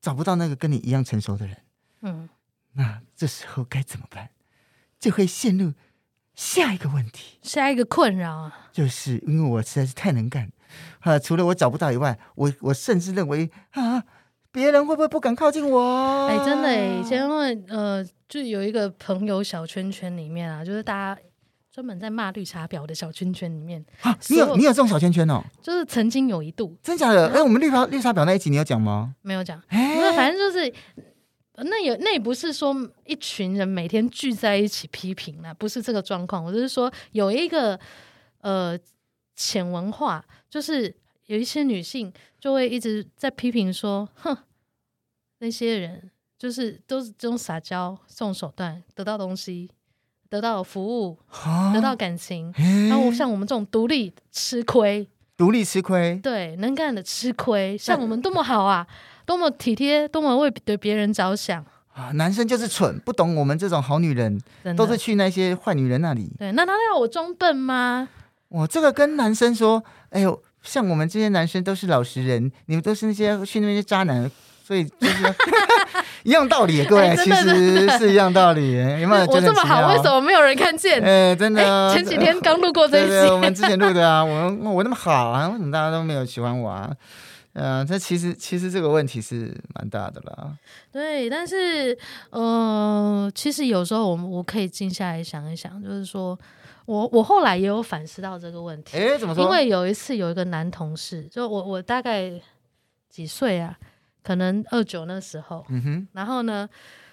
[0.00, 1.56] 找不到那个跟你一样成熟的人，
[2.02, 2.28] 嗯，
[2.74, 4.30] 那这时候该怎么办？
[5.00, 5.74] 就会陷入
[6.36, 10.52] 下一个问题，下一个困扰啊，就是因为我实在是太能干，
[11.00, 14.04] 啊，除了我找不到以外，我我甚至认为啊。
[14.50, 16.26] 别人会不会不敢靠近我？
[16.26, 16.74] 哎，真的
[17.14, 21.20] 因为呃，就有一个朋友小圈圈里面啊，就是大家
[21.70, 25.42] 专门在骂绿茶婊的小圈圈里面啊，你有你有这种小圈圈哦？
[25.62, 27.28] 就是曾经有一度，真假的？
[27.28, 29.14] 哎，我们绿茶绿茶婊那一集你有讲吗？
[29.22, 30.72] 没有讲，哎，反正就是
[31.56, 36.44] 那也那也不是说一群人每天聚在一起批评啦，不是这个状况。
[36.44, 37.78] 我就是说有一个
[38.40, 38.78] 呃
[39.36, 40.94] 潜文化，就是
[41.28, 44.36] 有一些女性就会一直在批评说，哼，
[45.38, 49.70] 那些人就是都是这种撒娇、这种手段得到东西。
[50.30, 51.16] 得到服务，
[51.72, 52.52] 得到感情，
[52.90, 57.78] 然后像我们这种独立吃亏，独立吃亏，对，能干的吃亏。
[57.78, 58.86] 像我们多么好啊，
[59.24, 61.64] 多么体贴，多么为对别人着想
[61.94, 62.10] 啊！
[62.12, 64.38] 男生就是蠢，不懂我们这种好女人，
[64.76, 66.30] 都是去那些坏女人那里。
[66.38, 68.10] 对，那他要我装笨吗？
[68.48, 74.30] 我这个跟男生说，哎呦，像我们这些男生都是老实人，你们都是那些去那些渣男。
[74.62, 75.34] 所以就是
[76.24, 78.72] 一样道理，各位，其实是一样道理。
[79.00, 79.24] 有没有？
[79.24, 81.00] 我这么好，为什么没有人看见？
[81.02, 84.22] 哎，真的，前几天刚录过这一集，我们之前录的啊。
[84.22, 86.90] 我我那么好啊，为什么大家都没有喜欢我啊？
[87.54, 90.50] 嗯，这其实其实这个问题是蛮大的啦。
[90.92, 91.96] 对，但是
[92.28, 96.38] 呃，其实有时候我们我可以静下来想一想，就是说
[96.88, 98.96] 我我后来也有反思到这个问题。
[98.96, 99.44] 哎，怎么说？
[99.44, 102.32] 因为有一次有一个男同事，就我我大概
[103.10, 103.78] 几岁啊？
[104.22, 106.66] 可能二九那时候，嗯哼，然后呢，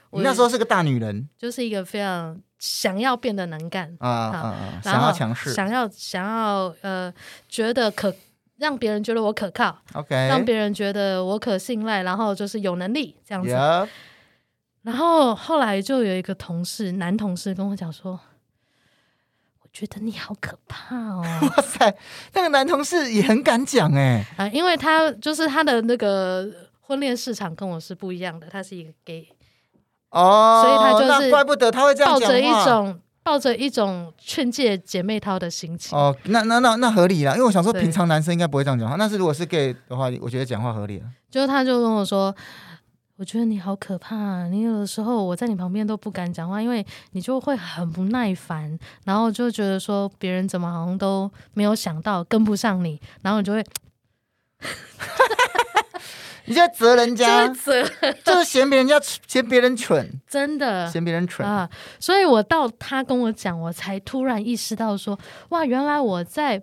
[0.10, 7.14] 我那时候是个大女人，就是一个非常想要变得能干啊啊，想要强势，想要想要呃，
[7.50, 8.14] 觉得可
[8.58, 13.52] 让别人觉得我可靠，OK，让别人觉得我可信赖，然后就是有能力这样子。
[14.84, 18.20] 然后后来就有一个同事，男同事跟我讲说，我
[19.76, 21.22] 觉得你好可怕哦！
[21.44, 21.96] 哇塞，
[22.34, 26.50] 那个男同事也很敢讲哎啊，因为他就是他的那个。
[26.88, 29.28] 婚恋市场跟我是不一样的，他是一个 gay，
[30.12, 35.98] 哦，所以他就是怪不得他会这样抱着一种抱着一种劝诫姐妹淘的心情。
[35.98, 41.06] 哦，那那那那合理啦，因为我想说平常男生应该不会这样讲话，但是如果是 gay 的话，我觉得讲话合理了。
[41.32, 42.32] 就是他就跟我说，
[43.18, 53.64] 我觉得你好可怕，你有的时候我在你旁边都不敢讲话，因为你就会很不耐烦，然后就觉得说别人怎么好像都没有想到跟不上你，然后你就会。
[56.48, 57.48] 你就责人家，
[58.24, 61.68] 就是嫌别人家嫌别人蠢， 真的嫌别人蠢啊！
[62.00, 65.18] 所以我到他跟我讲，我才突然意识到说，
[65.50, 66.62] 哇，原来我在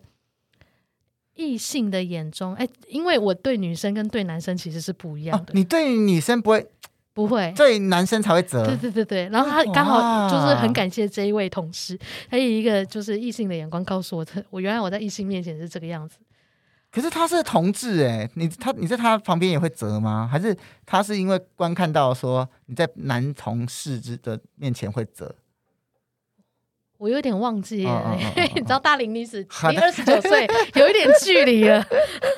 [1.35, 5.53] 异性的眼中，哎，因为我对女生跟对男生其实是不一样的。
[5.53, 6.66] 哦、你对女生不会，
[7.14, 8.66] 不会，对男生才会责。
[8.66, 11.99] 对对对对，然后他刚好就是很感谢这一位同事，
[12.31, 16.16] 他以一个就是异性的眼光告诉我，我原来我在异性面前是这个样子。
[16.90, 20.29] 可是他是同志哎，你他你在他旁边也会责吗？
[20.31, 25.35] 还是他是因为观看到说你在男同事之的面前会责？
[27.03, 27.85] 我有点忘记，
[28.55, 31.85] 你知道大龄女子离二十九岁有一点距离了，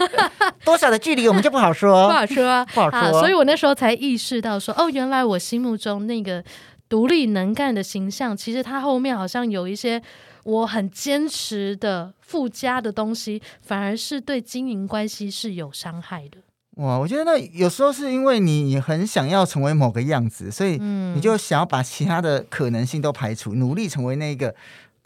[0.64, 3.20] 多少的距离我们就不好说， 不好说，不好说。
[3.20, 6.42] 所以我那时候才意识到说，哦，原来我心目中那个
[6.88, 10.02] 独立能干的形象，其实它后面好像有一些。
[10.44, 16.36] 我很坚持的附加的东西，反而是对经营关系是有伤害的。
[16.76, 24.54] 哇，我觉得那有时候是因为你很想要成为某个样子，所以你就想要把其他的可能性都排除，努力成为那个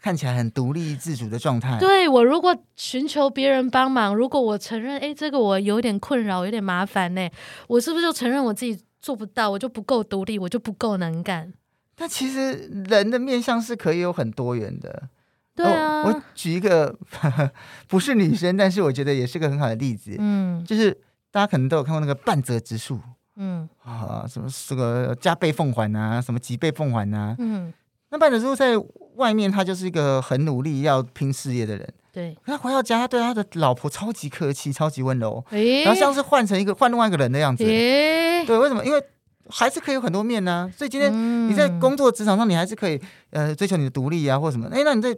[0.01, 1.77] 看起来很独立自主的状态。
[1.77, 7.29] 对，我如果寻求别人帮忙，如果我承认，哎，这个我有点困扰，有点麻烦呢，
[7.67, 11.53] 我是不是就承认我自己做不到，我就不够独立，我就不够能干？
[11.95, 12.53] 但其实
[12.89, 15.09] 人的面相是可以有很多元的。
[15.53, 16.95] 对啊，我举一个
[17.89, 20.15] 不是女生，但是我觉得也是个很好的例子。
[20.17, 20.97] 嗯，就是
[21.31, 22.99] 大家可能都有看过那个半泽直树，
[23.35, 23.67] 嗯。
[23.83, 27.73] 啊，什么这个加倍奉还啊，什么几倍奉还啊，嗯，
[28.09, 28.73] 那半泽直树在
[29.15, 38.85] 外面他就是一个很努力要拼事业的人，对，可他回到家，他对他的老婆超级客气，超级温柔，欸、然后像是换成一个换另外一个人的样子，欸、对，为什么？
[38.85, 39.03] 因为
[39.49, 41.11] 还是可以有很多面呢、啊，所以今天
[41.49, 44.67] 你在工作职场上，你还是可以呃追求你的独立啊，或什么？
[44.71, 45.15] 哎，那你在。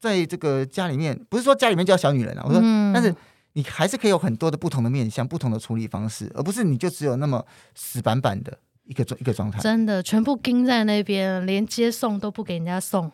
[0.00, 3.14] 在这个家里面，不是说家里面叫小女人啊，我说，嗯、但是
[3.54, 9.58] 你还是可以有很多的不同的面向，不同的处理方式，而不是你就只有那么死板板的一个状一个状态。
[9.60, 13.10] 真的，全部盯在那边，连接送都不给人家送。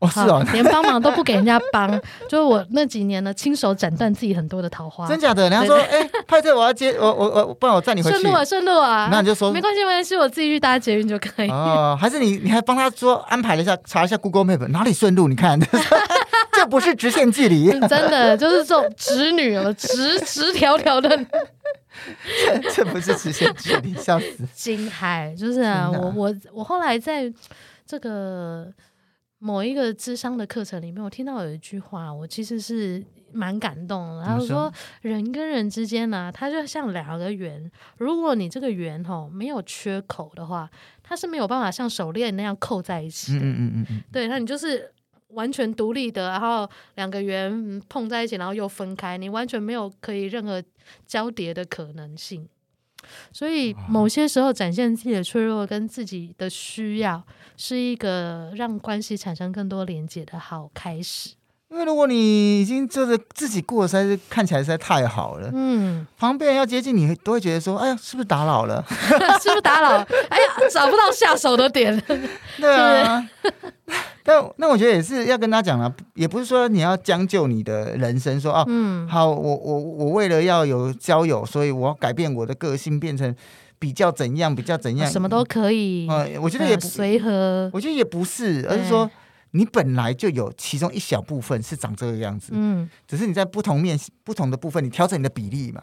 [0.00, 1.90] 哦，是哦，连帮忙都不给人家帮，
[2.28, 5.08] 就是我那几年呢，亲手斩断自己很多的桃花。
[5.08, 5.50] 真假的？
[5.50, 8.18] 人家说，哎，派特，我要接，我我我，不然我载你回去。
[8.18, 9.08] 顺路啊，顺路啊。
[9.10, 11.50] 那你就说，没关系，没关系，我自己去搭捷运就可以。
[11.50, 15.26] 哦，还是你你还帮他说安排了一下，查一下 Google Map 哪里顺路？
[15.26, 15.58] 你看，
[16.54, 21.08] 这不是直线距离，真的就是这种直女了，直直条条的。
[22.46, 24.26] 这这不是直线距离，笑死。
[24.54, 27.32] 惊海，就是啊，我我我后来在
[27.84, 28.68] 这个。
[29.38, 34.20] 某一个智商的课程里面，我听到有一句话，我其实是蛮感动。
[34.20, 40.68] 然后说，人跟人之间呢、啊，它就像两个圆，如果你这个圆吼没有缺口的话，
[41.02, 43.38] 它是没有办法像手链那样扣在一起的。
[43.38, 44.02] 嗯嗯嗯嗯。
[44.12, 44.92] 对，那你就是
[45.28, 50.60] 完全独立的，然后两个圆碰在一起，然后又分开，你完全没有可以任何
[51.06, 52.48] 交叠的可能性。
[53.32, 57.22] 所以，某些时候展现自己的脆弱跟自己的需要，
[57.56, 61.30] 是一个让关系产生更多连接的好开始。
[61.70, 68.82] 因为如果你已经就是自己过得实在是看起来实在太好了，嗯，旁边人要接近你，都会觉得说：“哎呀，是不是打扰了？
[68.88, 69.98] 是不是打扰？
[70.30, 72.02] 哎呀，找不到下手的点。
[72.58, 73.28] ”对啊。
[74.28, 83.34] 但那我觉得也是要跟他讲了，也不是说你要将就你的人生，说哦，嗯，好，我我我为了要有交友，所以我要改变我的个性，变成
[83.78, 86.06] 比较怎样，比较怎样，什么都可以。
[86.10, 89.10] 嗯，我觉得也不随和，我觉得也不是，而是说
[89.52, 95.82] 你本来就有其中一小部分是长这个样子，嗯，只是你在不同面不同的部分，你调整你的比例嘛。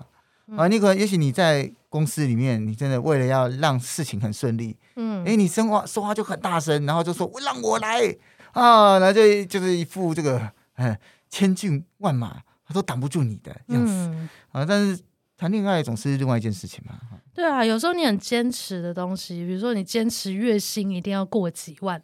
[0.55, 8.15] 啊，那个也许你在公司里面，你真的为了要让事情很顺利，嗯，哎，你说话说话就很大声，然后就说我让我来。
[8.55, 10.97] 啊，那就就是一副这个，嗯，
[11.29, 14.65] 千军万马他都挡不住你的样子，嗯、啊。
[14.65, 14.99] 但是
[15.37, 16.97] 谈恋爱总是另外一件事情嘛。
[17.33, 22.01] 对啊，有时候你很坚持的东西，比如说你坚持月薪一定要过几万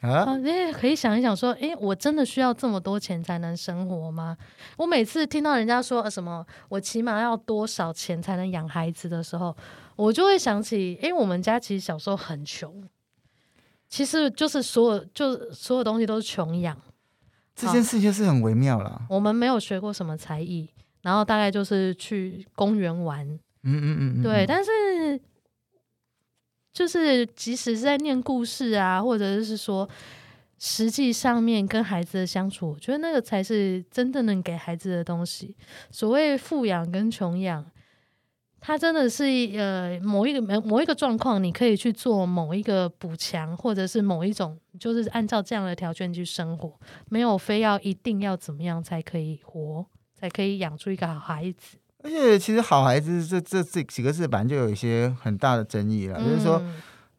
[0.00, 4.36] 啊，你也可以想一想说，哎，我真的需要这么多钱才能生活吗？
[4.78, 9.54] 我每次听到人家说什么，我起码要多少钱才能养孩子的时候，
[9.96, 12.82] 我就会想起，哎，我们家其实小时候很穷。
[13.94, 16.76] 其实就是所有，就所有东西都是穷养。
[17.54, 19.00] 这件事情是很微妙了。
[19.08, 20.68] 我们没有学过什么才艺，
[21.02, 23.24] 然后大概就是去公园玩。
[23.24, 24.44] 嗯嗯嗯，嗯对。
[24.48, 25.20] 但是，
[26.72, 29.88] 就是即使是在念故事啊，或者是说，
[30.58, 35.56] 实际上面跟孩子的相处，我觉得那个才是真的能给孩子的东西。
[35.92, 37.64] 所谓富养跟穷养。
[38.66, 39.24] 它真的是
[39.58, 46.72] 呃某一个某某一个状况，你可以去做某一个补强，或者是某一种，就是按照这样的条件去生活，
[47.10, 49.84] 没有非要一定要怎么样才可以活，
[50.18, 51.76] 才可以养出一个好孩子。
[52.02, 56.62] 而且其实好孩子这这这几个字本来就有一些很大的争议了，嗯、就是说，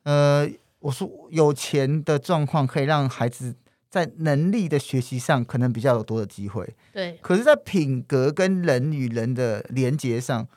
[0.01, 3.53] 呃，我说有钱的状况可以让孩子
[3.87, 7.19] 在能力的学习上可能比较有多的机会，对。
[7.21, 10.47] 可是，在品格跟人与人的连接上。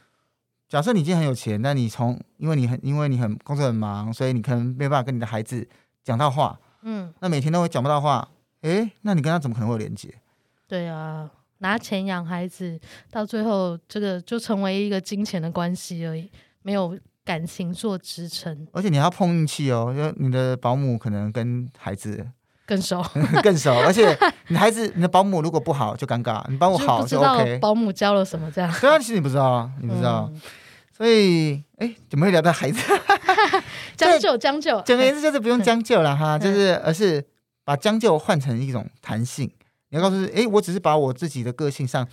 [0.69, 5.67] 假设你今天很有钱，但你从因为你很因为你很工作很忙，所以你可能没有办法跟你的孩子
[6.05, 6.59] 讲到话。
[6.83, 8.29] 嗯，那每天都会讲不到话，
[8.61, 10.15] 诶，那你跟他怎么可能会有连接？
[10.69, 11.29] 对啊，
[11.59, 12.79] 拿钱养孩子，
[13.11, 16.31] 到最后这个就成为一个金钱的关系而已，
[16.63, 18.69] 没有感情做支撑。
[18.73, 22.25] 而且你要碰运气哦，因为你的保姆可能跟孩子
[22.69, 23.03] 更熟，
[23.43, 23.73] 更熟。
[23.81, 24.17] 而且
[24.49, 27.59] 你孩子，你的保姆如果不好就尴尬，你保姆好就 OK。
[27.59, 28.71] 保姆教了什么这样？
[28.81, 30.31] 对啊，其实你不知道啊，你不知道。
[30.33, 30.41] 嗯
[30.99, 32.81] 所以，哎，怎么会聊到孩子？
[33.97, 34.83] 将就，将就。
[34.83, 37.25] 简而言之，就是不用将就了哈，就是而是
[37.65, 39.49] 把将就换成一种弹性。
[39.91, 42.05] 你要告诉，哎，我只是把我自己的个性上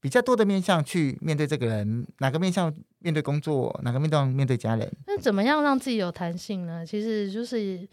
[0.00, 4.90] 比较多的面向去面对这个人，哪个面向面对工作，哪个面向面对家人。
[5.06, 6.82] 那怎么样让自己有弹性呢？
[6.86, 7.86] 其实就是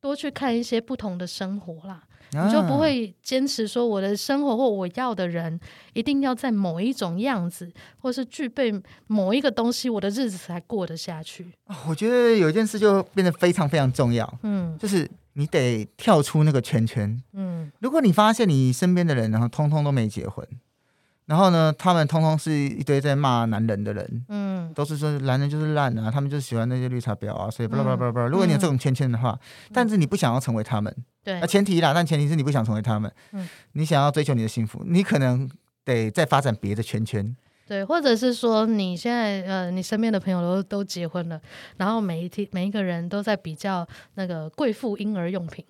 [0.00, 2.02] 多去看一些不同的生活啦。
[2.30, 5.58] 你就不会坚持说我的生活或我要的人
[5.94, 8.70] 一定要在某一种样子，或是具备
[9.06, 11.50] 某一个东西，我的日子才过得下去。
[11.88, 20.46] 我觉得有一件事就变得非常非常重要，嗯，就是你得跳出那个圈圈，嗯，如果你发现你身边的人然后通通都没结婚。
[21.28, 28.26] 然后呢，他们通通是一堆在骂男人的人，嗯，都是说男人就是烂啊，他们就喜欢那些绿茶婊啊，所以巴拉巴拉巴拉。
[28.28, 30.90] 如果你有这种圈圈的话，嗯、但是你不想要成为他们，
[31.22, 35.46] 对，那前提啦，但前提是你不想成为他们，嗯，你想要追求你的幸福，你可能
[35.84, 37.36] 得再发展别的圈圈，
[37.66, 41.38] 对，或者是说你现在呃，你身边的朋友都都结婚了，
[41.76, 45.62] 然后每一天每一个人都在比较那个贵妇婴儿用品。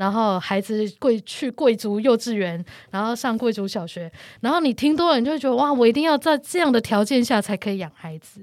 [0.00, 4.10] 然后孩子贵去贵族幼稚园，然后上贵族小学，
[4.40, 8.42] 然后你听多了，你就会觉得哇，我一定要在这样的条件下才可以养孩子。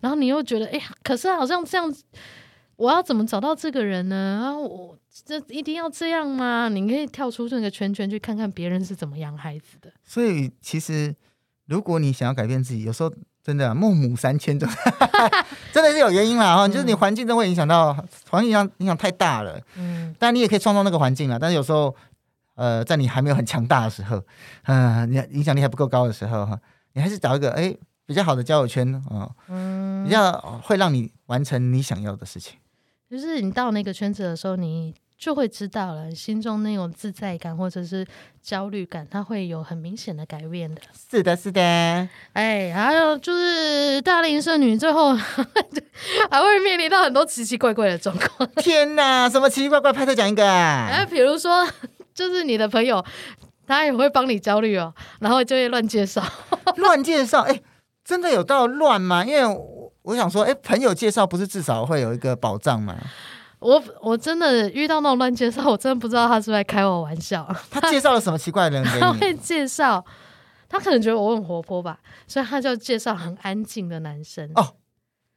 [0.00, 1.90] 然后你又觉得，哎呀，可是好像这样，
[2.76, 4.40] 我要怎么找到这个人呢？
[4.42, 6.68] 然后我这一定要这样吗？
[6.68, 9.90] 你可以跳出这个圈圈，去看看别人是怎么养孩子的。
[10.04, 11.16] 所以，其实
[11.64, 13.10] 如果你想要改变自己，有时候。
[13.42, 14.58] 真的、啊，孟母三迁
[15.72, 17.92] 真的是有原因啦哈，嗯、就是你环境都会影响到，
[18.28, 19.58] 环境影响影响太大了。
[19.76, 21.38] 嗯，但你也可以创造那个环境了。
[21.38, 21.94] 但是有时候，
[22.54, 24.22] 呃，在你还没有很强大的时候，
[24.64, 26.58] 嗯、呃，你影响力还不够高的时候哈，
[26.92, 27.74] 你还是找一个哎
[28.04, 32.58] 比较好的交友圈啊，呃、嗯，比较会让你完成你想要的事情。
[33.10, 38.06] 就是你到那个圈子的时候，你就会知道了，心中那种自在感或者是
[38.42, 40.80] 焦虑感，它会有很明显的改变的。
[41.10, 41.60] 是的，是的。
[42.32, 45.14] 哎，还有就是大龄剩女最后
[46.30, 48.48] 还会面临到很多奇奇怪怪的状况。
[48.56, 49.92] 天哪，什么奇奇怪怪？
[49.92, 50.88] 拍特讲一个啊！
[50.90, 51.68] 哎，比如说，
[52.14, 53.04] 就是你的朋友，
[53.66, 56.24] 他也会帮你焦虑哦，然后就会乱介绍，
[56.76, 57.42] 乱介绍。
[57.42, 57.60] 哎，
[58.02, 59.22] 真的有到乱吗？
[59.22, 62.96] 因为我，我想说，哎，朋友介绍不是至少会有一个保障吗？
[63.60, 67.46] 我我真的遇到那种乱介绍，我真的不知道他是不是在开我玩笑。
[67.70, 69.00] 他介绍了什么奇怪的人给你？
[69.00, 70.04] 他会介绍，
[70.68, 74.50] 他可能觉得我很活泼吧，所以他就介绍很安静的男生。
[74.54, 74.76] 哦，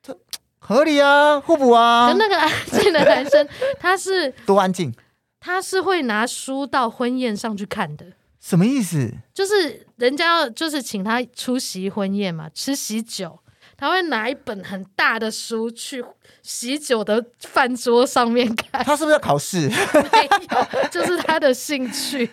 [0.01, 0.17] 这
[0.59, 2.07] 合理啊，互补啊。
[2.07, 3.47] 跟那个安静的男生，
[3.77, 4.93] 他是 多安静？
[5.41, 8.05] 他是会拿书到婚宴上去看的。
[8.39, 9.11] 什么意思？
[9.33, 13.39] 就是人家要就是请他出席婚宴嘛，吃喜酒。
[13.75, 16.01] 他会拿一本很大的书去
[16.43, 18.83] 喜酒的饭桌上面看。
[18.85, 19.67] 他是不是要考试？
[19.69, 22.29] 没有，就是他的兴趣。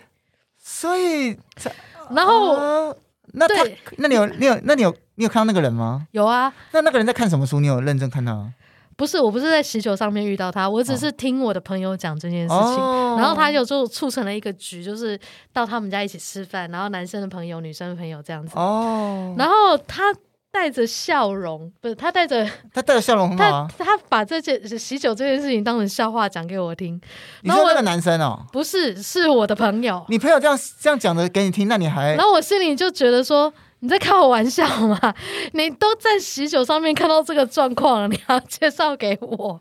[0.58, 1.38] 所以，
[2.10, 2.96] 然后，呃、
[3.32, 3.64] 那他，
[3.96, 6.06] 那你有，你有，那你有，你有看到那个人吗？
[6.10, 6.52] 有啊。
[6.72, 7.60] 那那个人在看什么书？
[7.60, 8.52] 你有认真看到吗？
[8.96, 12.56] 不是，我不是在喜酒上面遇到他，我只是听我的朋友讲这件事情。
[12.58, 15.18] 哦、然后他有就促成了一个局，就是
[15.52, 18.52] 到他们家一起吃饭，然后男生的朋友、女生的朋友这样子。
[18.56, 19.34] 哦。
[19.38, 20.12] 然后他。
[20.52, 22.44] 带着笑容， 不是他带着
[22.74, 23.68] 他带着笑容很好啊。
[23.78, 27.00] 他他把这件喜酒这件事情当成笑话讲给我听。
[27.42, 28.44] 你说那个男生哦？
[28.52, 30.04] 不是，是我的朋友。
[30.08, 32.14] 你朋友这样这样讲的给你听，那你还……
[32.14, 34.98] 然后我心里就觉得说，你在开我玩笑吗？
[35.54, 39.60] 你都在喜酒上面看到这个状况了，你要介绍给我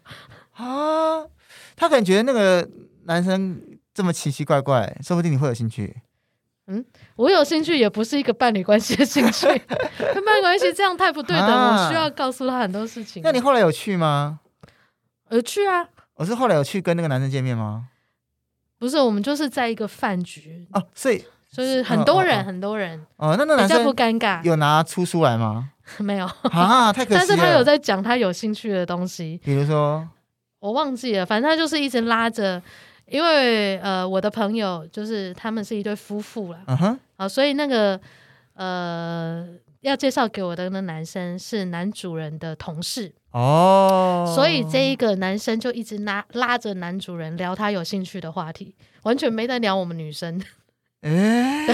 [0.54, 1.24] 啊？
[1.76, 2.68] 他可能觉得那个
[3.06, 3.62] 男生
[3.94, 5.96] 这么奇奇怪怪，说不定你会有兴趣。
[6.70, 9.48] 嗯，我有兴趣也不是一个伴侣关系的兴趣，
[9.98, 13.24] 跟伴侣关系这样太不对等，啊、我需要告诉他很多事情。
[13.24, 14.40] 那你后来有去吗？
[15.32, 15.88] 有去啊。
[16.14, 17.88] 我是后来有去跟那个男生见面吗？
[18.78, 23.36] 不是，我们就是在一个饭局哦，所以就是很多人，很多人哦。
[23.38, 25.72] 那那男生不尴尬，有拿出书来吗？
[25.98, 27.20] 没有啊，太可惜了。
[27.20, 30.08] 但是他有在讲他有兴趣的东西，比如说
[30.60, 32.62] 我忘记了，反正他就是一直拉着。
[33.10, 38.00] 因为呃，我的朋友就是他们是一对夫妇了，嗯哼、uh，啊、huh.，所以那个
[38.54, 39.48] 呃，
[39.82, 44.36] 要介绍给我的那个男生是男主人的同事哦，oh.
[44.36, 50.42] 所以这一个男生就一直拉拉着男主人聊他有兴趣的话题，完全没在聊我们女生。
[51.02, 51.68] 哎，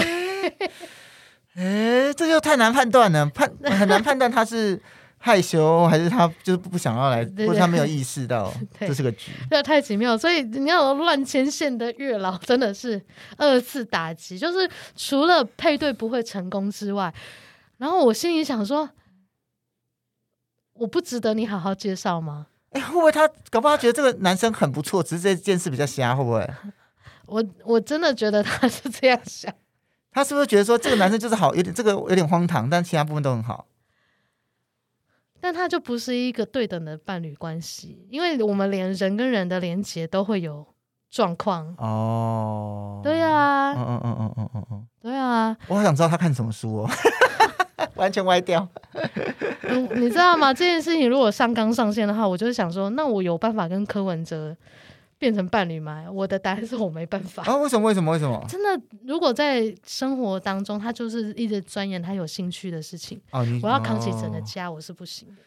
[1.56, 4.80] 哎，这就太难判断了，判很难判断他是。
[5.26, 10.16] 害羞还是他就是不想要来，或者他没有意识到 这是个局，这太奇妙。
[10.16, 13.04] 所以你要乱牵线的月老真的是
[13.36, 17.12] 二次打击，就是除了配对不会成功之外，
[17.78, 18.88] 然后我心里想说，
[20.74, 22.46] 我不值得你好好介绍吗？
[22.70, 26.48] 哎，会不会他搞不好他觉得这个男生很不错，只是这件事比较瞎，会不会？
[27.26, 29.52] 我我真的觉得他是这样想，
[30.12, 33.66] 他是不是觉得说这个男生就是好，有点这个有点荒唐，但其他部分都很好？
[35.46, 40.66] 但他就不是一个对等的伴侣关系，因为我们连人跟人的连接都会有
[41.08, 43.00] 状况哦。
[43.00, 45.56] 对啊，嗯嗯嗯嗯嗯嗯嗯，对啊。
[45.68, 46.90] 我好想知道他看什么书哦，
[47.94, 48.66] 完全歪掉。
[49.68, 50.50] 嗯，你知道吗？
[50.52, 54.56] 这件事情如果上纲上线的话，我就是想说，那我有办法跟柯文哲
[55.18, 56.06] 变成伴侣吗？
[56.10, 57.42] 我的答案是我没办法。
[57.44, 57.86] 啊，为什么？
[57.88, 58.12] 为什么？
[58.12, 58.44] 为什么？
[58.48, 65.42] 真的，如果在生活当中，他就是一直钻研他有兴趣的事情，哦，我要扛起整个家，我是不行的。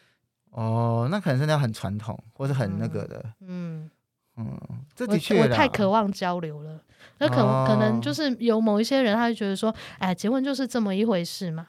[0.50, 3.24] 哦，那可能是那很传统，或是很那个的。
[3.46, 3.88] 嗯
[4.36, 4.58] 嗯，
[4.96, 6.80] 这的确我，我太渴望交流了。
[7.18, 11.68] 那可、哦、可能就是有某一些人，他就觉得说，哎，结婚就是这么一回事嘛。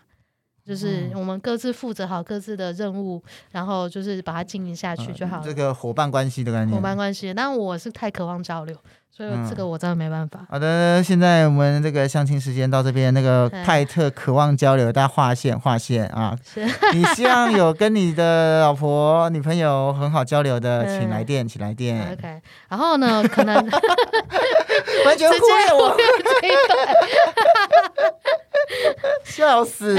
[0.66, 5.44] 就是我们各自负责好各自的任务，然后就是把它经营下去就好了。
[5.44, 7.34] 这个伙伴关系的概念，伙伴关系。
[7.34, 8.78] 但我是太渴望交流，
[9.16, 10.40] 所以这个我真的没办法。
[10.50, 16.36] 好的，现在我们这个相亲时间到这边，那个派特渴望交流，大家划线划线啊！
[16.94, 22.02] 你希望有跟你的老婆、女朋友很好交流的， 请来电，请来电。
[22.14, 23.54] OK，然后呢，可能
[25.06, 26.88] 完全忽略我这一段。
[29.26, 29.96] 笑死！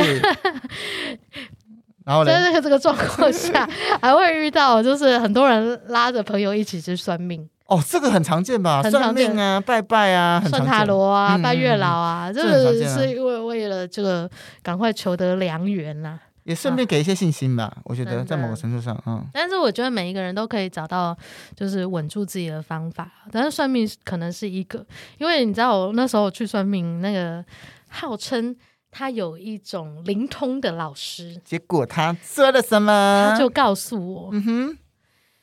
[2.05, 3.69] 然后在这个状况下，
[4.01, 7.49] 还会遇到就是很多人拉着朋友一起去算命。
[7.73, 8.83] 哦，这个很常见吧？
[8.91, 14.31] 算命啊，拜拜啊，算塔罗啊，拜月老啊，这个是因为为了这个
[14.63, 16.19] 赶快求得良缘呐。
[16.45, 19.25] 也顺便给一些信心吧，我觉得在某个程度上，嗯。
[19.33, 21.17] 但是我觉得每一个人都可以找到
[21.57, 24.85] 就是稳住自己的方法，但是算命可能是一个，
[25.17, 27.43] 因为你知道我那时候去算命，那个
[27.89, 28.55] 号称。
[28.95, 33.31] 他有一种灵通的老师，结果他说了什么？
[33.33, 34.79] 他就告诉我，嗯哼，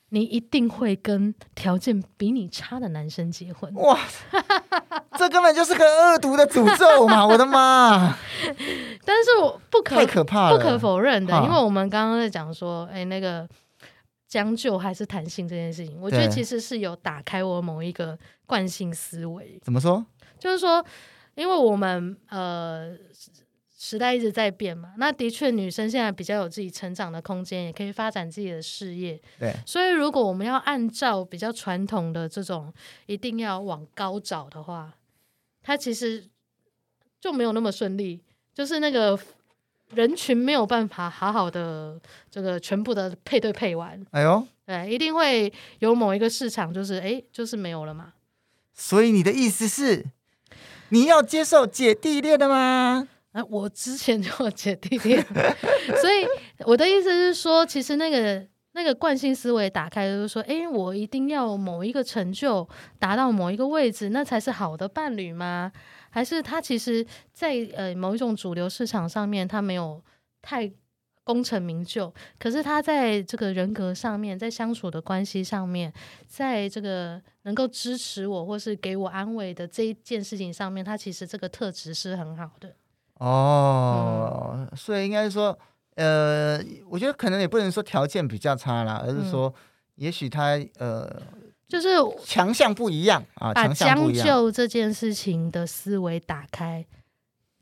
[0.09, 3.73] 你一定会跟条件比你差的男生结婚。
[3.75, 3.99] 哇，
[5.17, 7.25] 这根本就是个恶毒的诅咒嘛！
[7.25, 8.15] 我的妈！
[9.05, 13.47] 但是我不可太可怕了，不可否认的，因为我们刚刚在讲说，哎，那个
[14.27, 19.59] 将就还是弹性这件事情，我觉得其实是有打开我某一个惯性思维。
[19.63, 20.05] 怎么说？
[20.39, 20.83] 就是说，
[21.35, 22.95] 因为我们呃。
[23.81, 29.17] 时代一直在变嘛，那的确，女生现在比较有自己成长的空间，也可以发展自己的事业。
[29.39, 32.73] 对，所以如果我们要按照比较传统的这种，
[33.05, 34.93] 一定要往高找的话，
[35.63, 36.25] 它其实
[37.21, 38.19] 就没有那么顺利，
[38.53, 39.17] 就是那个
[39.91, 41.97] 人群没有办法好好的
[42.29, 44.05] 这个全部的配对配完。
[44.11, 48.11] 哎呦，对，一定会有某一个市场，就是哎，就是没有了嘛。
[48.73, 50.05] 所以你的意思是，
[50.89, 53.07] 你要接受姐弟恋的吗？
[53.31, 55.23] 啊，我之前就有姐弟恋，
[56.01, 56.25] 所以
[56.65, 62.67] 我的意思是说，其实那个那个惯性思维打开，就是说，哎，我一定要某一个成就
[62.97, 65.71] 达到某一个位置，那才是好的伴侣吗？
[66.09, 70.03] 还是他其实在呃某一种主流市场上面，他没有
[70.41, 70.71] 太
[71.23, 75.93] 功成名就，可是他在这个人格上面，在相处的关系上面，
[76.25, 82.75] 在这个能够支持我或是给我安慰的这一件事情上面，他其实这个特质是很好的。
[83.19, 85.57] 哦，嗯、所以应该是说，
[85.95, 86.59] 呃，
[86.89, 89.53] 我觉得可能也不能说条件比较差啦，而是说，
[89.95, 91.21] 也许他呃，
[91.67, 91.89] 就是
[92.23, 96.85] 强项不一样啊，把将就这件事情的思维打开，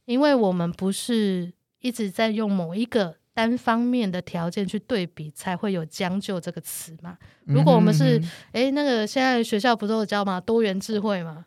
[0.05, 7.17] 因为我们不是一直在用某一个单方面的条件去对比，才会有将就这个词嘛。
[7.45, 10.39] 如果我们是，哎、嗯，那个现在学校不都有教吗？
[10.39, 11.45] 多元智慧嘛。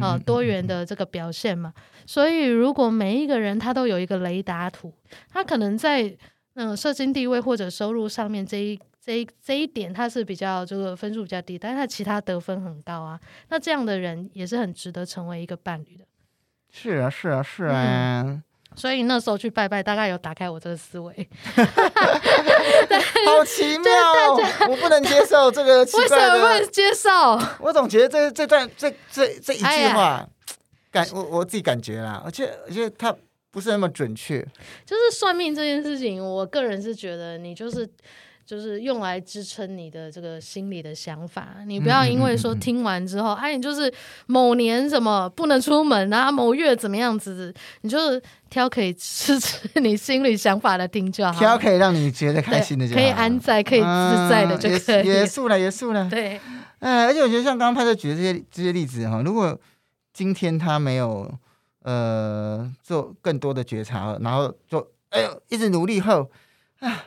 [0.00, 1.72] 啊，多元的这个表现嘛，
[2.06, 4.92] 所以如果每一个人他都有一个雷达图，
[5.28, 6.16] 他可能在
[6.54, 16.04] 嗯社经地位或者收入上面这一这一这一点他是比较这个分数比较低，但是他其他得分很高啊，那这样的人也是很值得成为一个伴侣的。
[16.70, 18.22] 是啊，是啊，是啊。
[18.24, 18.42] 嗯
[18.76, 21.28] 所以那时候去拜拜，大概有打开我这个思维。
[23.26, 23.92] 好奇妙，
[24.68, 26.14] 我不能接受这个奇怪的。
[26.14, 27.38] 为什么不能接受？
[27.60, 30.28] 我总觉得这这段这这这一句话，哎、
[30.90, 33.14] 感我我自己感觉啦，而且而且它
[33.50, 34.40] 不是那么准确。
[34.84, 37.88] 就是算命这件事情，我个人是觉得你就是。
[38.44, 43.92] 就是用来支撑你的这个心理的想法，你不要因为说听完之后，哎、你就是
[44.26, 47.98] 某年什么不能出门啊，某月怎么样子，你就
[48.50, 55.04] 挑可以支持你心里想法的听就好，挑可以让你觉得开心的就好，可以安在、可以自在的就可以。
[55.04, 56.10] 结束了，结束了。
[56.10, 56.40] 对，
[56.80, 59.58] 哎，而且我觉得像刚刚派特举的这些这些例子哈，如果
[60.12, 61.32] 今天他没有
[61.82, 66.28] 呃做更多的觉察，然后就哎呦一直努力后
[66.80, 67.04] 啊。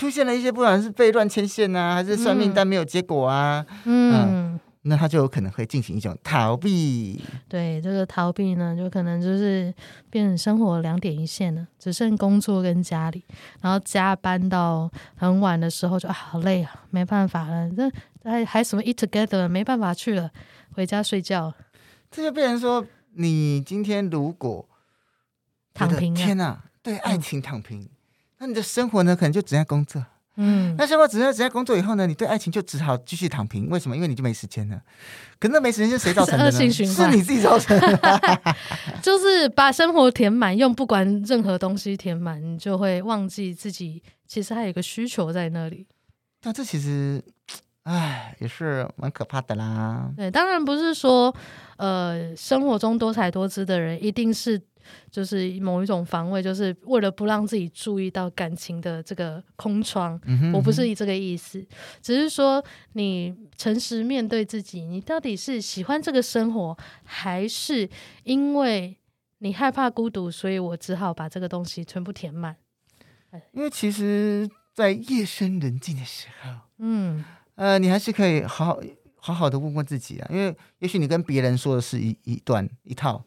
[0.00, 7.22] 出现了一些不管是被乱牵线啊，还是算命但没有结果啊，嗯，嗯，那他就有可能会进行一种逃避。
[7.46, 9.72] 对，这个逃避呢，就可能就是
[10.08, 13.22] 变成生活两点一线了，只剩工作跟家里，
[13.60, 17.90] 然后加班到很晚的时候就啊好累啊，没办法了，这
[18.24, 20.30] 还还什么 eat together，没办法去了，
[20.72, 21.52] 回家睡觉。
[22.10, 22.86] 这就变成说，
[23.16, 24.66] 你今天如果
[25.74, 27.80] 躺平，天哪，对爱情躺平。
[27.82, 27.88] 嗯
[28.40, 29.14] 那你的生活呢？
[29.14, 30.02] 可能就只在工作，
[30.36, 32.06] 嗯，那生活只在只在工作以后呢？
[32.06, 33.68] 你对爱情就只好继续躺平。
[33.68, 33.94] 为什么？
[33.94, 34.80] 因为你就没时间了。
[35.38, 36.50] 可是那没时间是谁造成的呢？
[36.50, 38.40] 恶性循环，是你自己造成的。
[39.02, 45.86] 就是把生活填满，用不管任何东西填满，你就会忘记自己其实还有一个需求在那里。
[46.42, 47.22] 那这其实，
[47.82, 50.10] 哎，也是蛮可怕的啦。
[50.16, 51.34] 对，当然不是说，
[51.76, 54.58] 呃，生活中多才多姿的人一定是。
[55.10, 60.14] 就是某一种防卫，就是为了不让自己注意到感情的这个空窗。
[60.24, 61.64] 嗯哼嗯哼，我不是以这个意思，
[62.00, 67.88] 只是说你诚实面对自己，你到底是喜欢这个生活，还是
[68.24, 68.96] 因为
[69.38, 72.56] 你害怕孤独，所以我只好把这个东西全部填满。
[73.52, 77.24] 因为其实，在夜深人静的时候，嗯，
[77.54, 78.80] 呃，你还是可以好好
[79.16, 83.24] 好好的问问自己啊，因为也许你跟别人说的是一一段一套。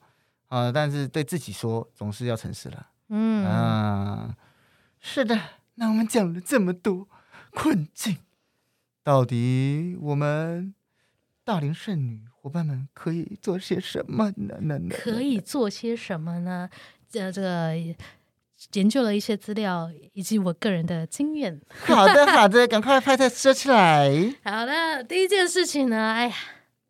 [0.53, 0.71] 啊、呃！
[0.71, 2.87] 但是对自己说，总是要诚实了。
[3.09, 4.35] 嗯啊，
[4.99, 5.39] 是的。
[5.75, 7.07] 那我们讲了这么多
[7.49, 8.19] 困境，
[9.03, 10.75] 到底我们
[11.43, 14.59] 大龄剩女伙伴们可以做些什么呢？
[14.91, 16.69] 可以做些什么呢？
[17.09, 17.73] 这这个
[18.73, 21.59] 研究了一些资料，以及我个人的经验。
[21.83, 24.07] 好的，好的，赶快派特说起来。
[24.45, 26.35] 好的，第一件事情呢，哎呀。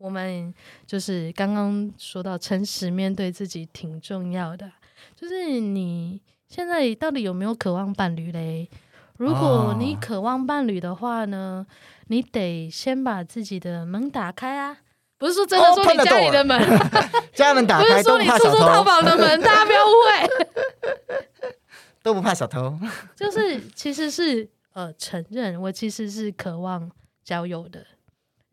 [0.03, 0.53] 我们
[0.85, 4.69] 就是刚刚说到，诚实面对自己挺重要的。
[5.15, 8.69] 就是你现在到底有没有渴望伴侣嘞？
[9.15, 11.73] 如果你渴望伴侣的话呢，哦、
[12.07, 14.79] 你得先把自己的门打开啊。
[15.17, 16.59] 不是说真的说你家里的门，
[17.33, 21.55] 家门打开，不是说你出租淘宝的门，大家不要误会，
[22.03, 22.77] 都不怕小偷。
[23.15, 26.91] 就是其实是呃承认，我其实是渴望
[27.23, 27.85] 交友的，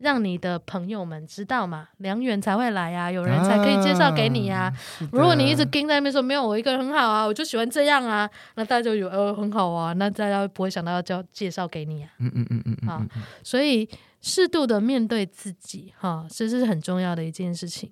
[0.01, 4.63] 让你的朋友们知道嘛，良缘才会来啊，有人才可以介绍给你啊。
[4.63, 4.73] 啊
[5.11, 12.09] 如果你一直盯在那边说没有我一个人很好啊，我就喜欢这样啊，那大家就有呃很好啊，那大家不会想到要叫介绍给你啊。
[12.19, 13.01] 嗯嗯嗯嗯嗯，好，
[13.43, 13.87] 所以。
[14.23, 17.91] 适度的面对自己，哈，这是很重要的一件事情。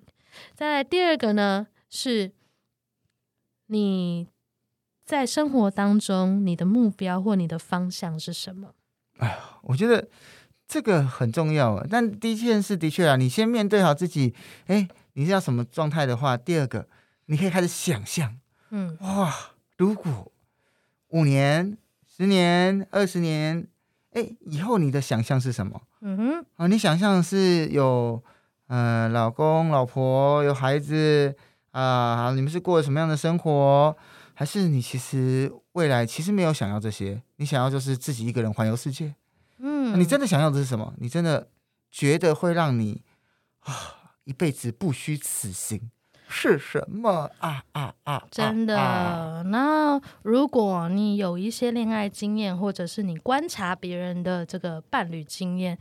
[0.54, 2.30] 再来第二个呢，是
[3.66, 4.28] 你
[5.04, 8.74] 在生活当中你的目标或你的方向是什么？
[9.18, 10.08] 哎呀，我觉得
[10.70, 11.84] 这个很重要啊。
[11.90, 14.32] 但第一件事的确啊，你先面对好自己。
[14.68, 16.86] 哎，你是要什么状态的话，第二个
[17.26, 18.36] 你可以开始想象，
[18.70, 19.34] 嗯，哇，
[19.76, 20.30] 如果
[21.08, 23.66] 五年、十年、二十年。
[24.12, 25.80] 哎，以后你的想象是什么？
[26.00, 28.20] 嗯哼，啊，你想象是有，
[28.66, 31.32] 呃，老公、老婆，有孩子
[31.70, 33.96] 啊，你们是过什么样的生活？
[34.34, 37.22] 还是你其实未来其实没有想要这些？
[37.36, 39.14] 你想要就是自己一个人环游世界？
[39.60, 40.94] 嗯，你真的想要的是什么？
[40.98, 41.48] 你真的
[41.90, 43.02] 觉得会让你
[43.60, 45.90] 啊一辈子不虚此行？
[46.32, 48.22] 是什么啊啊啊！
[48.30, 49.42] 真的。
[49.48, 55.76] 那如果你有一些恋爱经验，或者是你观察别人的这个伴侣经验，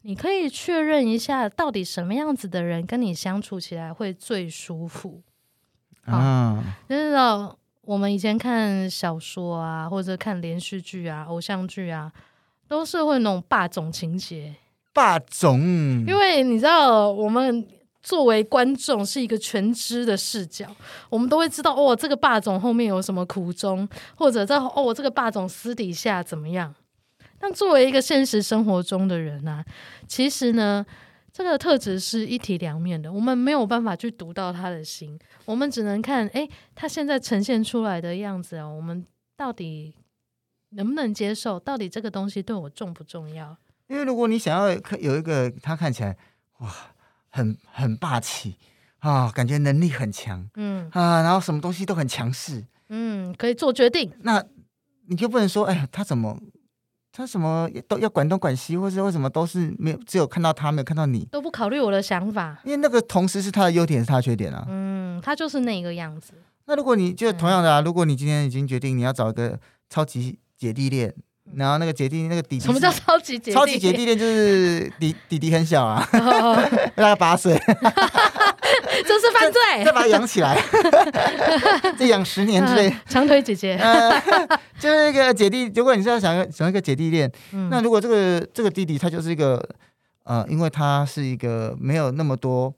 [0.00, 5.22] 你可以确认一下，到底什么样子的人跟你相处起来会最舒服
[6.06, 6.64] 啊？
[6.88, 7.14] 就是
[7.82, 12.10] 我们以前看小说啊，或者看连续剧啊、偶像剧啊，
[12.68, 14.54] 都是会那种霸总情节。
[14.92, 15.60] 霸总，
[16.06, 17.66] 因为你知道我们。
[18.04, 20.66] 作为观众是一个全知的视角，
[21.08, 26.74] 我们都会知道哦，这个霸总后面有什么苦衷，或者在哦，这个霸总私底下怎么样。
[27.38, 29.64] 但作为一个现实生活中的人呢、啊，
[30.06, 30.84] 其实呢，
[31.32, 39.02] 这个特质是一体两面的，我们没有办法去读到他的心，我们只能看，哎，他现在呈现出来的样子啊，我们
[39.34, 39.94] 到底
[40.74, 41.58] 能不能接受？
[41.60, 43.56] 到底这个东西对我重不重要？
[43.88, 46.16] 因为如果你想要有一个他看起来
[46.58, 46.70] 哇。
[47.36, 48.56] 很很霸气
[49.00, 54.08] 啊，感觉能力很强，嗯啊，然后什么东西都很强势，嗯，可以做决定。
[54.20, 54.40] 那
[55.08, 56.38] 你就不能说，哎呀，他怎么，
[57.10, 62.56] 他什么都要管东管西，或是为什么都是没有，只有看到他，没有看到你，都不考虑我的想法。
[62.62, 64.64] 因为那个同时是他的优点，是他的缺点啊。
[64.68, 66.34] 嗯，他就是那个样子。
[66.66, 69.58] 那如果你就同样的啊，嗯、如果你今天已经决定你要找一个
[69.90, 71.14] 超级姐弟恋。
[71.54, 73.52] 然后那个姐弟那个弟弟，什么叫超级姐弟？
[73.52, 76.02] 超级姐弟恋就是弟 弟弟很小啊，
[76.96, 77.54] 大概八岁，
[79.06, 80.58] 这是犯罪， 再把他养起来，
[81.98, 82.92] 再养十年之类。
[83.06, 83.78] 长腿姐姐，
[84.80, 85.70] 就是一个姐弟。
[85.76, 87.30] 如果你是要想想一个姐弟恋，
[87.70, 89.62] 那如果这个这个弟弟他就是一个
[90.24, 92.74] 呃，因为他是一个没有那么多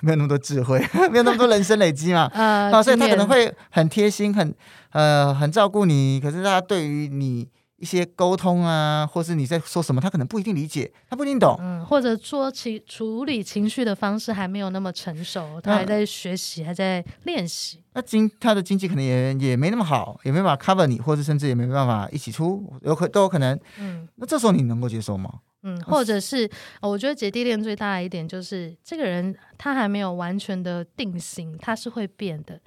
[0.00, 0.78] 没有那么多智慧，
[1.10, 4.54] 没有那么多人生累积嘛， 啊，所以他可能会很贴心，很
[4.92, 6.20] 呃很照顾你。
[6.20, 7.48] 可是他对于你。
[7.76, 17.82] 一些沟通啊，或是你在说什么，他可能不一定理解，他不一定懂，嗯，或者说情处理情绪的方式还没有那么成熟，他还在学习，嗯、还在练习。
[17.92, 23.58] 那经他的经济可能也也没那么好，也没办法 cover 你，或者甚至也没办法一起出，有可都有可能。
[23.78, 25.28] 嗯，那这时候你能够接受吗？
[25.66, 26.48] 嗯，或者是
[26.82, 32.60] 我觉得姐弟恋最大的一点就是，这个人他还没有完全的定型，他是会变的。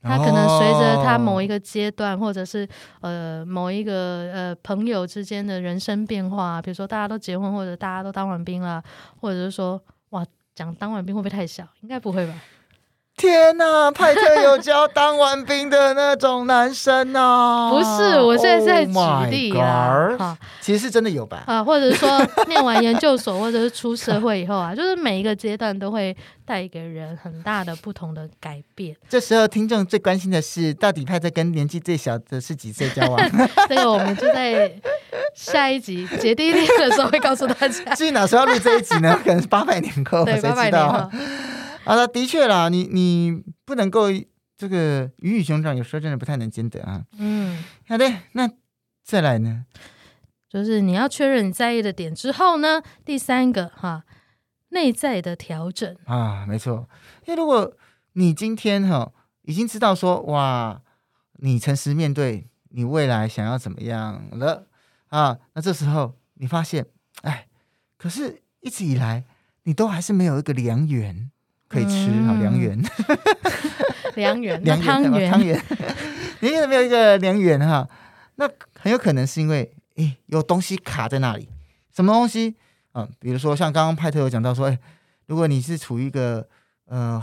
[0.00, 2.66] 他可能随着他某一个阶段，或者是
[3.00, 8.80] 呃某一个呃朋友之间的人生变化，比如说大家都结婚，或者大家都当完兵了，
[9.20, 10.24] 或者是说哇，
[10.54, 11.66] 讲当完兵会不会太小？
[11.80, 12.40] 应该不会吧。
[13.18, 17.68] 天呐，派特有教当完兵的那种男生呢、啊？
[17.74, 20.16] 不是，我现在是在举例啊。
[20.18, 21.42] Oh、其实是真的有吧？
[21.46, 26.16] 啊， 或者说念完研究所， 或者是出社会以后啊，就是每一个阶段都会
[26.46, 28.94] 带给人很大的不同的改变。
[29.08, 33.20] 这时候听众最关心的是，到底派特跟年纪最小的是几岁交往？
[33.68, 34.70] 这个我们就在
[35.34, 37.94] 下一集姐弟恋的时候会告诉大家。
[37.96, 39.18] 至于哪时候要录这一集呢？
[39.24, 41.10] 可能是八百年后，谁知道？
[41.88, 44.08] 啊，的确啦，你你不能够
[44.58, 47.06] 这个鱼与熊掌，有时候真的不太能兼得啊。
[47.16, 48.46] 嗯，好的，那
[49.02, 49.64] 再来呢，
[50.50, 54.04] 就是你要确认你在意的点之后呢，第三个哈，
[54.68, 56.86] 内在的调整啊，没错。
[57.24, 57.74] 因为如果
[58.12, 59.10] 你今天哈
[59.44, 60.82] 已经知道说哇，
[61.38, 64.66] 你诚实面对你未来想要怎么样了
[65.08, 66.84] 啊，那这时候你发现，
[67.22, 67.48] 哎，
[67.96, 69.24] 可是一直以来
[69.62, 71.30] 你都还是没有一个良缘。
[71.68, 72.82] 可以吃好良缘，
[74.14, 75.62] 良缘， 良汤圆，汤圆，
[76.40, 77.86] 你 有没有一个良缘哈？
[78.36, 78.48] 那
[78.80, 81.48] 很有可能是因为诶有东西卡在那里，
[81.94, 82.56] 什么东西？
[82.94, 84.78] 嗯，比如说像刚刚派特有讲到说，诶，
[85.26, 86.48] 如果你是处于一个
[86.86, 87.22] 呃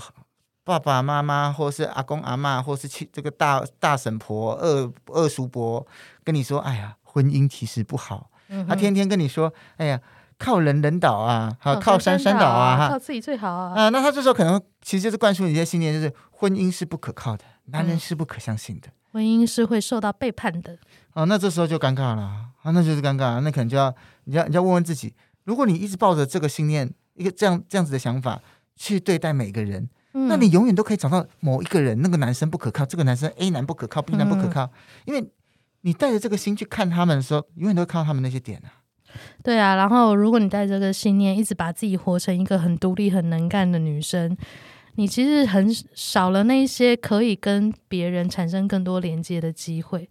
[0.63, 5.85] 爸爸妈妈，或是阿公阿嬷，或是亲这个大大婶婆、二二叔伯
[6.23, 8.29] 跟你说，哎呀，婚姻其实不好，
[8.67, 9.99] 他、嗯、天天跟你说，哎呀。
[10.37, 13.73] 靠人人倒啊，好靠山山倒啊，靠自己最好啊。
[13.73, 20.77] 啊，那他这时候可能其实就是灌输你一些信念，就是婚姻是不可靠的，男人是不可相信的，婚姻是会受到背叛的。
[21.13, 22.21] 哦，那这时候就尴尬了
[22.61, 23.93] 啊，那就是尴尬，那可能就要
[24.25, 25.13] 你要你要问问自己，
[25.45, 28.41] 如果你一直抱着这个信念，一个这样这样子的想法
[28.75, 34.71] 去对待每个人，嗯、那你永远都可以找到某一个人，那个男生不可靠，这个男生 A 男不可靠，B 男不可靠，嗯、
[35.05, 35.31] 因为
[35.81, 38.83] 你带着这个心去看他们的时候，永远都会看到他们那些点啊。
[39.43, 44.35] 对啊，然后如果你带这个信念，一直把自己活成一个很独立、很能干的女生，
[44.95, 50.09] 你其实很少了那些可以跟别人产生更多连接的机会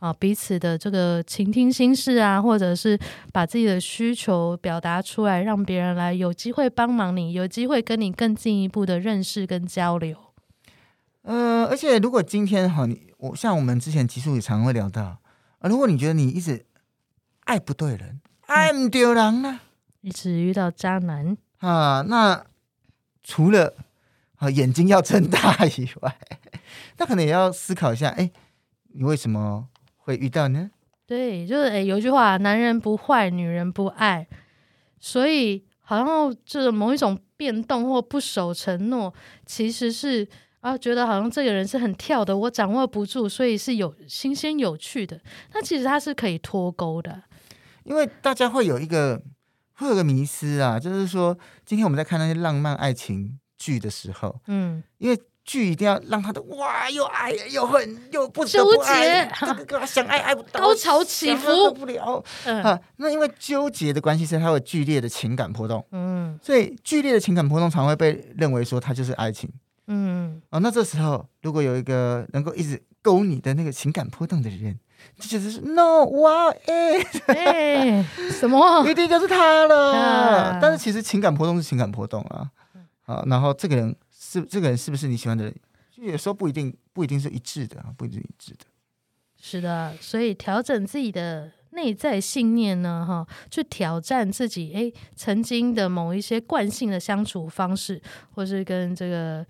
[0.00, 2.98] 啊，彼此的这个倾听心事啊，或者是
[3.32, 10.16] 把自己的需求表达出来，让别人来有机会帮忙你，有机会跟你更进一步的认识跟交流。
[11.22, 15.20] 呃，而且如果今天哈，你我像我们之前集数也常会聊到
[15.60, 16.66] 啊，如果你觉得你一直
[17.44, 18.20] 爱不对人。
[18.46, 19.60] 爱唔丢人呢，
[20.02, 22.04] 一直遇到渣男啊！
[22.06, 22.44] 那
[23.22, 23.74] 除了
[24.36, 26.16] 啊眼睛要睁大以外，
[26.98, 28.30] 那可能也要思考一下，哎，
[28.92, 30.70] 你为什么会遇到呢？
[31.06, 34.26] 对，就是哎，有一句话，男人不坏，女人不爱，
[35.00, 39.12] 所以好像就是某一种变动或不守承诺，
[39.46, 40.26] 其实是
[40.60, 45.18] 啊，觉得好像这个人是很跳的，我掌握不住，所以是有新鲜有趣的。
[45.52, 47.22] 那其实他是可以脱钩的。
[47.84, 49.22] 因为大家会有一个
[49.74, 69.50] 会有个迷思啊，就是说，今天我们在看那些浪漫爱情剧的时候，嗯，因为剧一定要让他的哇，又爱又恨又不纠结，这个想爱爱不到，高潮起伏不了，嗯、啊，那因为纠结的关系，是它有剧烈的情感波动，嗯，所以剧烈的情感波动常会被认为说它就是爱情，
[69.88, 74.78] 嗯，哦，那这时候如果有一个能够一直勾你的那个情感波动的人。
[75.18, 82.50] 就是 no 哇哎哎什么 一定就是他了，啊、但是其实情感波动是情感波动啊，
[83.06, 85.54] 啊，然后这个人是这个人是不是你喜欢的人，
[85.96, 88.64] 有时候不一定不一定是一致的啊，不一定一致的。
[89.40, 98.00] 是的，所以调整自己的内在信念呢，哈，去挑战自己哎曾经的某一些惯性的相处方式，
[98.34, 99.46] 或是跟这个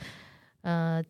[0.62, 1.02] 呃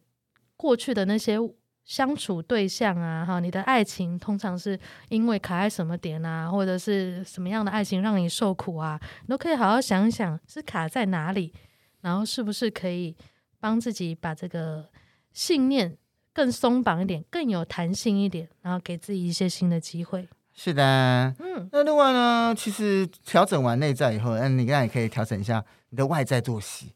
[0.56, 1.38] 过去的那些。
[1.84, 4.78] 相处对象啊，哈，你的爱情通常是
[5.10, 11.52] 因为卡在什么点啊，或者是什么样的爱情让你受苦啊，你都可以好好想一想是卡在哪里，
[12.00, 13.14] 然后是不是可以
[13.60, 14.88] 帮自己把这个
[15.34, 15.94] 信念
[16.32, 20.26] 更松绑一点，更有弹性一点，然后给自己一些新的机会。
[20.54, 26.94] 是的，嗯，那另外呢，其实调整完内在以后，嗯，你刚才也可以调整一下你的外在作息。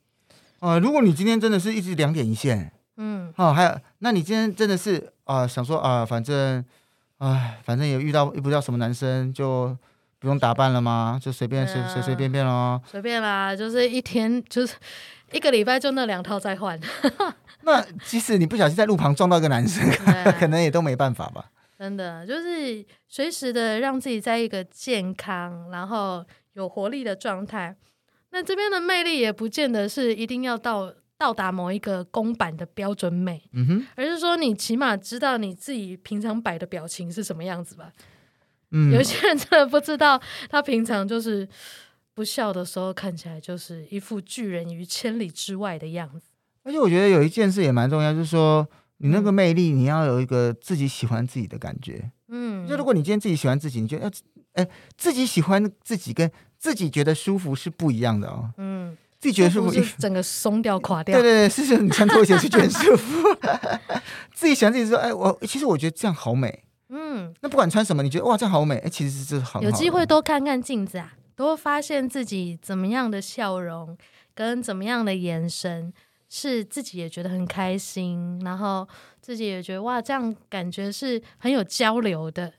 [0.60, 2.72] 啊、呃，如果你今天真的是一直两点一线。
[3.00, 6.64] 嗯，哦，还有，那你今天真的是啊、呃，想说啊、呃，反正，
[7.18, 9.76] 哎，反正也遇到遇不到什么男生，就
[10.18, 11.16] 不用打扮了吗？
[11.22, 12.82] 就随便随随随便便咯。
[12.84, 14.74] 随便啦，就是一天就是
[15.30, 16.76] 一个礼拜就那两套再换。
[17.62, 19.88] 那即使你不小心在路旁撞到一个男生，
[20.40, 21.52] 可能也都没办法吧？
[21.78, 27.76] 真的，就是随时的让自己在一个健康然后有活力的状态。
[28.30, 30.92] 那这边的魅力也不见得是一定要到。
[31.18, 37.92] 到达某一个公版的标准美，嗯哼，而是说你起码知道你自己平常摆的表情是什么样子吧。
[38.70, 41.46] 嗯，有些人真的不知道，他平常就是
[42.14, 46.26] 不笑的时候看起来就是一副拒人于千里之外的样子。
[46.62, 48.64] 而且我觉得有一件事也蛮重要，就是说
[48.98, 52.12] 你那个魅力，你要有一个自己喜欢自己的感觉。
[52.28, 54.10] 嗯，就如果你今天自己喜欢自己，你觉得要
[54.52, 58.54] 哎自己喜欢自己跟自己觉得舒服是不一样的哦。
[58.58, 58.96] 嗯。
[59.20, 61.20] 自己觉得舒服，是整个松掉、垮掉。
[61.20, 63.22] 对对对， 是是，你穿拖鞋是觉得舒服。
[64.32, 66.64] 自己喜欢自己说，哎，我其实我觉得这样好美。
[66.90, 68.76] 嗯，那不管穿什么，你觉得哇，这样好美。
[68.78, 69.60] 哎，其实是这好。
[69.62, 73.98] 有机会多看看镜子啊，多发现自己怎么样的笑容
[74.34, 75.92] 跟怎么样的眼神，
[76.30, 78.88] 是自己也觉得很开心，然后
[79.20, 82.52] 自己也觉得哇，这样感觉是很有交流的。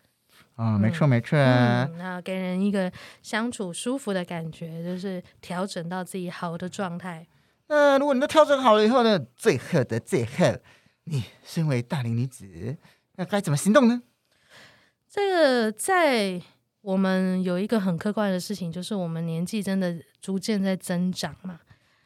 [0.60, 2.91] 啊、哦，没错没错，那、嗯、给人一个
[3.22, 7.26] 相处舒服的感觉，就是调整到自己好的状态。
[7.70, 9.18] 那如果你都调整好了以后呢？
[9.38, 10.60] 最后的最后，
[11.05, 12.76] 你身为大龄女子，
[13.16, 14.01] 那该怎么行动呢？
[15.07, 16.41] 这个在
[16.82, 21.62] 我们有一个很客观的事情，就是我们年纪真的逐渐在增长嘛，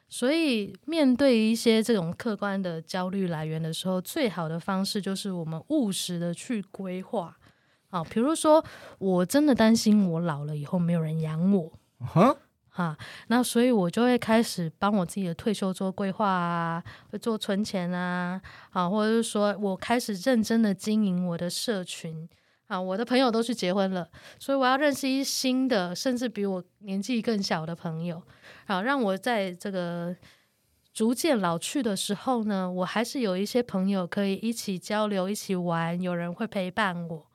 [0.07, 7.35] 所以面对一些这种客观的焦虑来源的时候，最好的方式就是我们务实的去规划。
[7.93, 8.65] 啊，比如说
[8.97, 12.35] 我真的担心我老了以后没有人养我，哈，
[12.71, 18.41] 啊，那所以我就会开始帮我自己的退休做规划啊，会做存钱啊，
[18.71, 22.27] 啊，或者是说我开始认真的经营我的社群
[22.65, 28.23] 啊，我的朋友都去结婚了，所以我要认识一新的，甚至比我年纪更小的朋友，
[28.65, 30.15] 啊，让我在这个。
[30.93, 37.25] 逐渐老去的时候呢，我还是有一些朋友可以一起交流、一起玩，有人会陪伴我。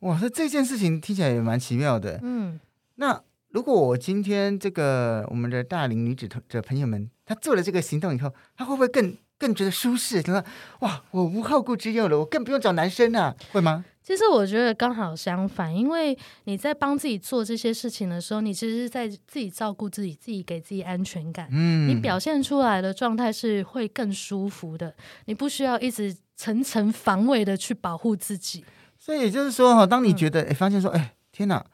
[0.00, 2.18] 哇，那这件事情听起来也蛮奇妙的。
[2.22, 2.58] 嗯，
[2.96, 10.22] 那如果我今天这个我们的大龄女子的朋友们，她做了这个行动以后，她会不会更更觉得舒适？
[10.22, 10.44] 她说
[10.80, 13.84] 哇，我无后顾之忧了，我更不用找男生啊，会吗？
[14.02, 21.46] 其实我觉得刚好相反，因为你在帮自己做这些事情的时候，你其实是在自己照顾自己，自己给自己安全感。
[21.52, 24.94] 嗯，你表现出来的状态是会更舒服的，
[25.26, 28.64] 你不需要一直层层防卫的去保护自己。
[29.00, 31.64] 所以也就是说，哈，当你觉得哎、嗯，发现说，哎，天哪，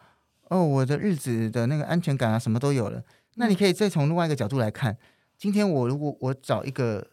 [0.48, 3.02] 哦，我的日子的那个安全感啊，什么都有了，
[3.34, 4.96] 那你可以再从另外一个角度来看，
[5.36, 7.06] 今天我如果我找一个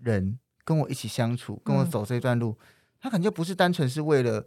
[0.00, 2.66] 人跟我一起相处，跟我走这段路，嗯、
[3.02, 4.46] 他可能就不是单纯是为了。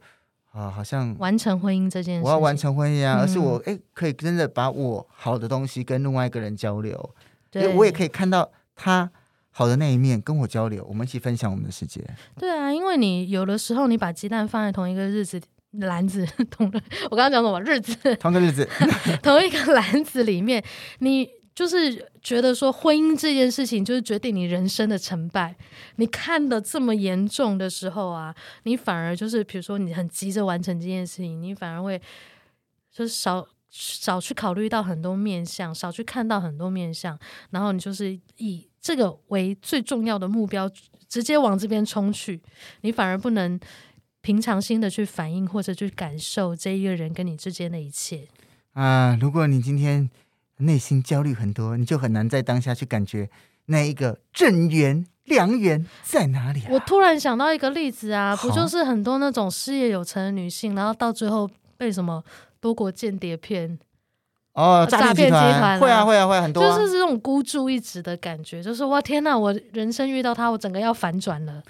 [0.51, 7.13] 啊，好像完成婚姻这件事，我要完成婚姻啊，嗯、而是我哎，可以真的把我好的东西跟另外一个人交流，
[7.51, 9.11] 对，我也可以看到他
[9.51, 12.03] 好的那一面，跟我交流，我们一起分享我们的世界。
[12.37, 15.41] 对啊，因为你有的时候你把鸡蛋放在同一个日子
[15.71, 16.71] 篮子， 同
[17.11, 18.15] 我刚刚讲什么日子？
[18.15, 18.67] 同个日子，
[19.21, 20.63] 同一个篮子里面，
[20.99, 21.29] 你。
[21.55, 25.53] 就是觉得说婚姻这件事情就是决定你人生的成败。
[25.97, 28.33] 你看的这么严重的时候啊，
[28.63, 32.01] 你反而就是比如说你很急着完成这件事情，你反而会
[32.89, 37.19] 就是少少去考虑到很多面相，少去看到很多面相，
[37.49, 40.69] 然后你就是以这个为最重要的目标，
[41.07, 42.41] 直接往这边冲去。
[42.81, 43.59] 你反而不能
[44.21, 48.27] 平常心的去反应或者去感受这一个人跟你之间的一切
[48.73, 49.17] 啊。
[49.19, 50.09] 如果你今天。
[50.61, 53.29] 内心焦虑很多，你就很难在当下去感觉
[53.67, 56.67] 那一个正缘良缘在哪里啊？
[56.69, 62.21] 我突然想到一个例子啊，不就是很多那种事业有成的女性，然后到最后被什么
[62.59, 63.79] 多国间谍骗
[64.53, 71.61] 哦，诈骗集团会啊会啊会啊很多啊，就是这种孤注一掷的感觉，就是哇天哪，我人生遇到他，我整个要反转了。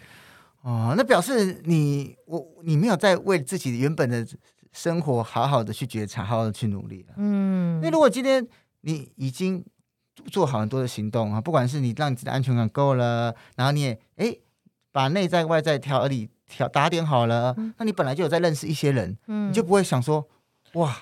[0.61, 4.25] 哦，那表示你我你没有在为自己原本的
[4.71, 7.13] 生活好好的去觉察，好好的去努力了。
[7.17, 8.47] 嗯，那如果今天。
[8.81, 9.61] 你已经
[10.31, 14.33] 做好很多的行动啊，不管是你让你自己的安全感够了，然后你也哎
[14.93, 20.25] 把内在外在调理调打点好了，嗯，那你本来就有在认识一些人，嗯，你就不会想说
[20.75, 20.95] 哇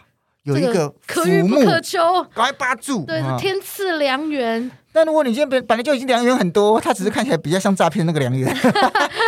[0.47, 1.99] 有一个可遇不可求，
[2.33, 4.71] 赶快扒住，对，啊，天赐良缘。
[4.93, 8.55] 但如果你今天本本来就已经良缘很多，他只是看起来比较像诈骗那个良缘，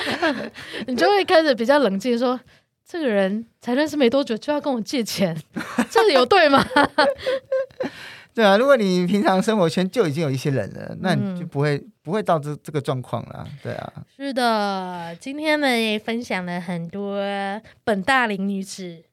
[0.87, 2.39] 你就会开始比较冷静说，
[2.87, 5.35] 这个人才认识没多久就要跟我借钱，
[5.91, 6.65] 这里有对吗？
[8.33, 13.45] 对啊，如果你平常生活圈就已经有一些人了，那你就不会、嗯、不会到这这个状况了。
[13.61, 17.21] 对啊，是的，今天呢也分享了很多
[17.83, 19.03] 本大龄女子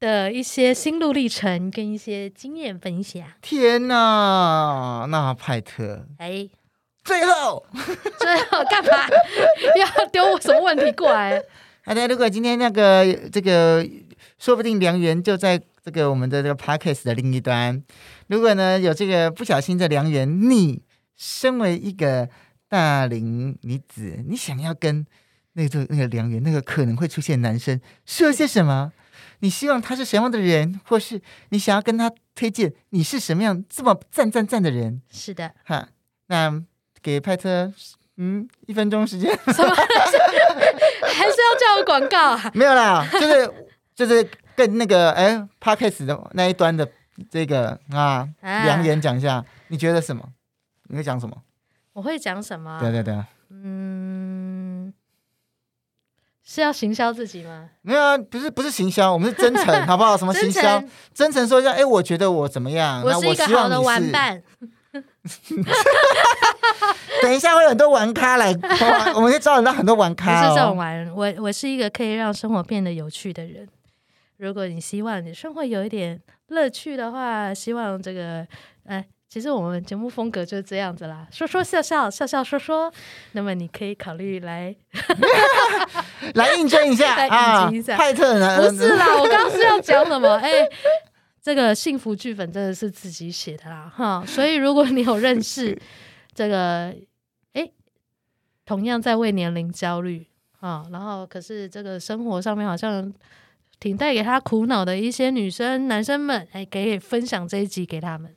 [0.00, 3.22] 的一些心路历程跟一些经验分享。
[3.40, 6.48] 天哪，那派特，哎，
[7.04, 7.64] 最后
[8.18, 9.06] 最后干嘛
[9.76, 11.40] 要丢我什么问题过来？
[11.84, 13.86] 大家，如果今天那个这个
[14.38, 15.62] 说不定良缘就在。
[15.82, 17.82] 这个我们的这个 podcast 的另一端，
[18.26, 20.82] 如果呢有这个不小心的良缘，你
[21.16, 22.28] 身为一个
[22.68, 25.06] 大龄女子，你想要跟
[25.54, 28.92] 那个那个良缘，那个可能会出现男生说些什么？
[29.40, 31.20] 你希望他是什么样的人，或是
[31.50, 35.02] 你想要跟他推荐你是什么样这么赞赞赞的人？
[35.10, 35.88] 是的，哈，
[36.28, 36.62] 那
[37.02, 37.72] 给派特
[38.16, 39.74] 嗯一分钟时间， 什么？
[39.74, 42.50] 还是要叫我广告啊？
[42.54, 43.52] 没有啦，就是
[43.94, 44.28] 就是。
[44.56, 46.86] 跟那个哎 Podcast 的那一端的
[47.30, 50.22] 这个啊，良言讲一下，你觉得什么？
[50.88, 51.34] 你会讲什么？
[51.94, 52.78] 我会讲什么？
[52.78, 54.49] 对对对，嗯，
[56.52, 57.70] 是要行销自己吗？
[57.82, 60.16] 没有啊，不是不是行销，我们是真诚， 好不好？
[60.18, 60.82] 什么行销？
[61.14, 63.00] 真诚说一下，哎，我觉得我怎么样？
[63.04, 64.42] 我是一个好的玩伴。
[67.22, 68.52] 等一下会有很多玩咖来，
[69.14, 70.42] 我们会招揽到很多玩咖。
[70.42, 73.68] 不是这种玩，我我是一个可以让生活变得有趣的人。
[74.38, 78.44] 如果你希望你生活有一点乐趣的话，希望这个，
[78.86, 82.92] 哎，其实我们节目风格就是这样子啦，说说笑笑，笑笑说说。
[83.30, 84.74] 那么你可以考虑来
[86.34, 88.58] 来应征一下 啊，派特呢？
[88.60, 90.34] 不是啦，我刚刚是要讲什么？
[90.42, 90.50] 哎，
[91.40, 94.24] 这个幸福剧本真的是自己写的啦，哈。
[94.26, 95.80] 所以如果你有认识
[96.34, 96.92] 这个，
[97.52, 97.70] 哎，
[98.66, 100.26] 同样在为年龄焦虑
[100.58, 103.14] 啊，然后可是这个生活上面好像。
[103.78, 108.30] 挺带给他苦恼的一些女生、男生们，哎，给分享这一集给他们。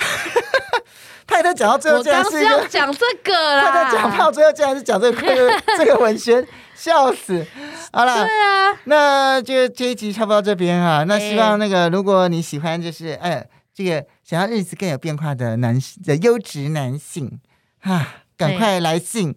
[1.26, 3.70] 派特讲到最后，竟然是要讲这个啦。
[3.70, 6.44] 派特讲到最后，竟然是讲这个 这个文宣，
[6.74, 7.46] 笑死！
[7.92, 11.04] 好了，对啊，那就这一集差不多到这边哈。
[11.04, 17.38] 那希望那个，如果你喜欢，就是哎，这个想要日子更有变化的男性的优质男性
[17.82, 19.34] 啊，赶快来信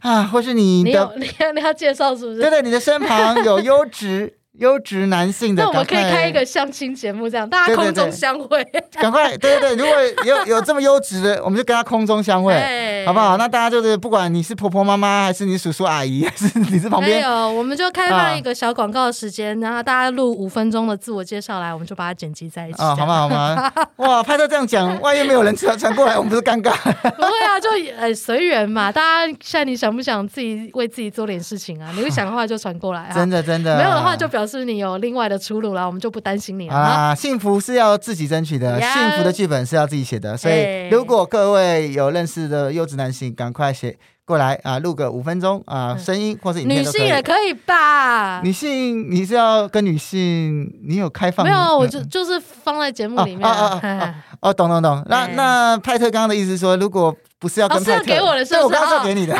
[0.00, 2.40] 啊，或是你的你要，你要介绍是不是？
[2.40, 4.38] 对对，你的身旁有优质。
[4.58, 8.62] 优质男性的，那我们可以开一个相亲节目，这样大家空中相会。
[9.00, 13.36] 赶快，对对对，如果有有这么优质的， 我们就跟他空中相会，好不好？
[13.38, 22.82] 那大家就是，不管你是婆婆妈妈，还是你叔叔阿姨， 还是你是旁边，没有，我们就开放一个小广告的时间，然后大家录五分钟的自我介绍来，我们就把它剪辑在一起。
[22.82, 23.18] 啊，好吗？
[23.20, 23.72] 好吗？
[23.96, 26.72] 哇，拍照这样讲，万一没有人传传过来，我们不是尴尬？
[27.12, 28.92] 不会啊，就呃随缘嘛。
[28.92, 31.90] 大家现在你想不想自己为自己做点事情啊？
[31.96, 33.14] 你会想的话就传过来啊。
[33.14, 35.22] 真的真的，没有的话就表示你有另外。
[35.32, 37.14] 的出路了，我们就不担心你了啊！
[37.14, 40.36] 幸福是要自己争取的.幸福的剧本是要自己写的。
[40.36, 46.80] 所以，如果各位有认识的优质男性，赶快写过来啊，录个五分钟啊，声音或是影片。
[46.80, 48.42] 女性也可以吧？
[48.42, 51.46] 女性，你是要跟女性，你有开放？
[51.46, 53.48] 没有，我就就是放在节目里面。
[53.48, 54.14] 哦哦哦，
[54.50, 55.02] 哦，懂懂懂。
[55.08, 57.16] 那 那派特刚刚的意思说，如果。
[57.42, 58.64] 不是要跟派特，给我的是不是？
[58.64, 59.34] 我刚刚给你的。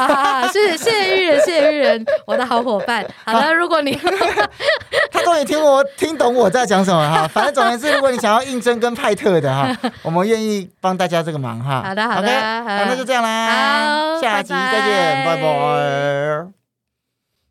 [0.53, 3.07] 谢谢谢谢玉人，谢谢玉人，我的好伙伴。
[3.25, 3.93] 好的，如果你
[5.13, 9.71] 他终于听我听懂我在讲什么哈， 反正总而言之，如果你想要应征跟派特的哈，
[10.03, 11.85] 我们愿意帮大家这个忙哈。
[11.87, 16.62] 好的好的，好，那就这样啦，好，下集再见，拜拜。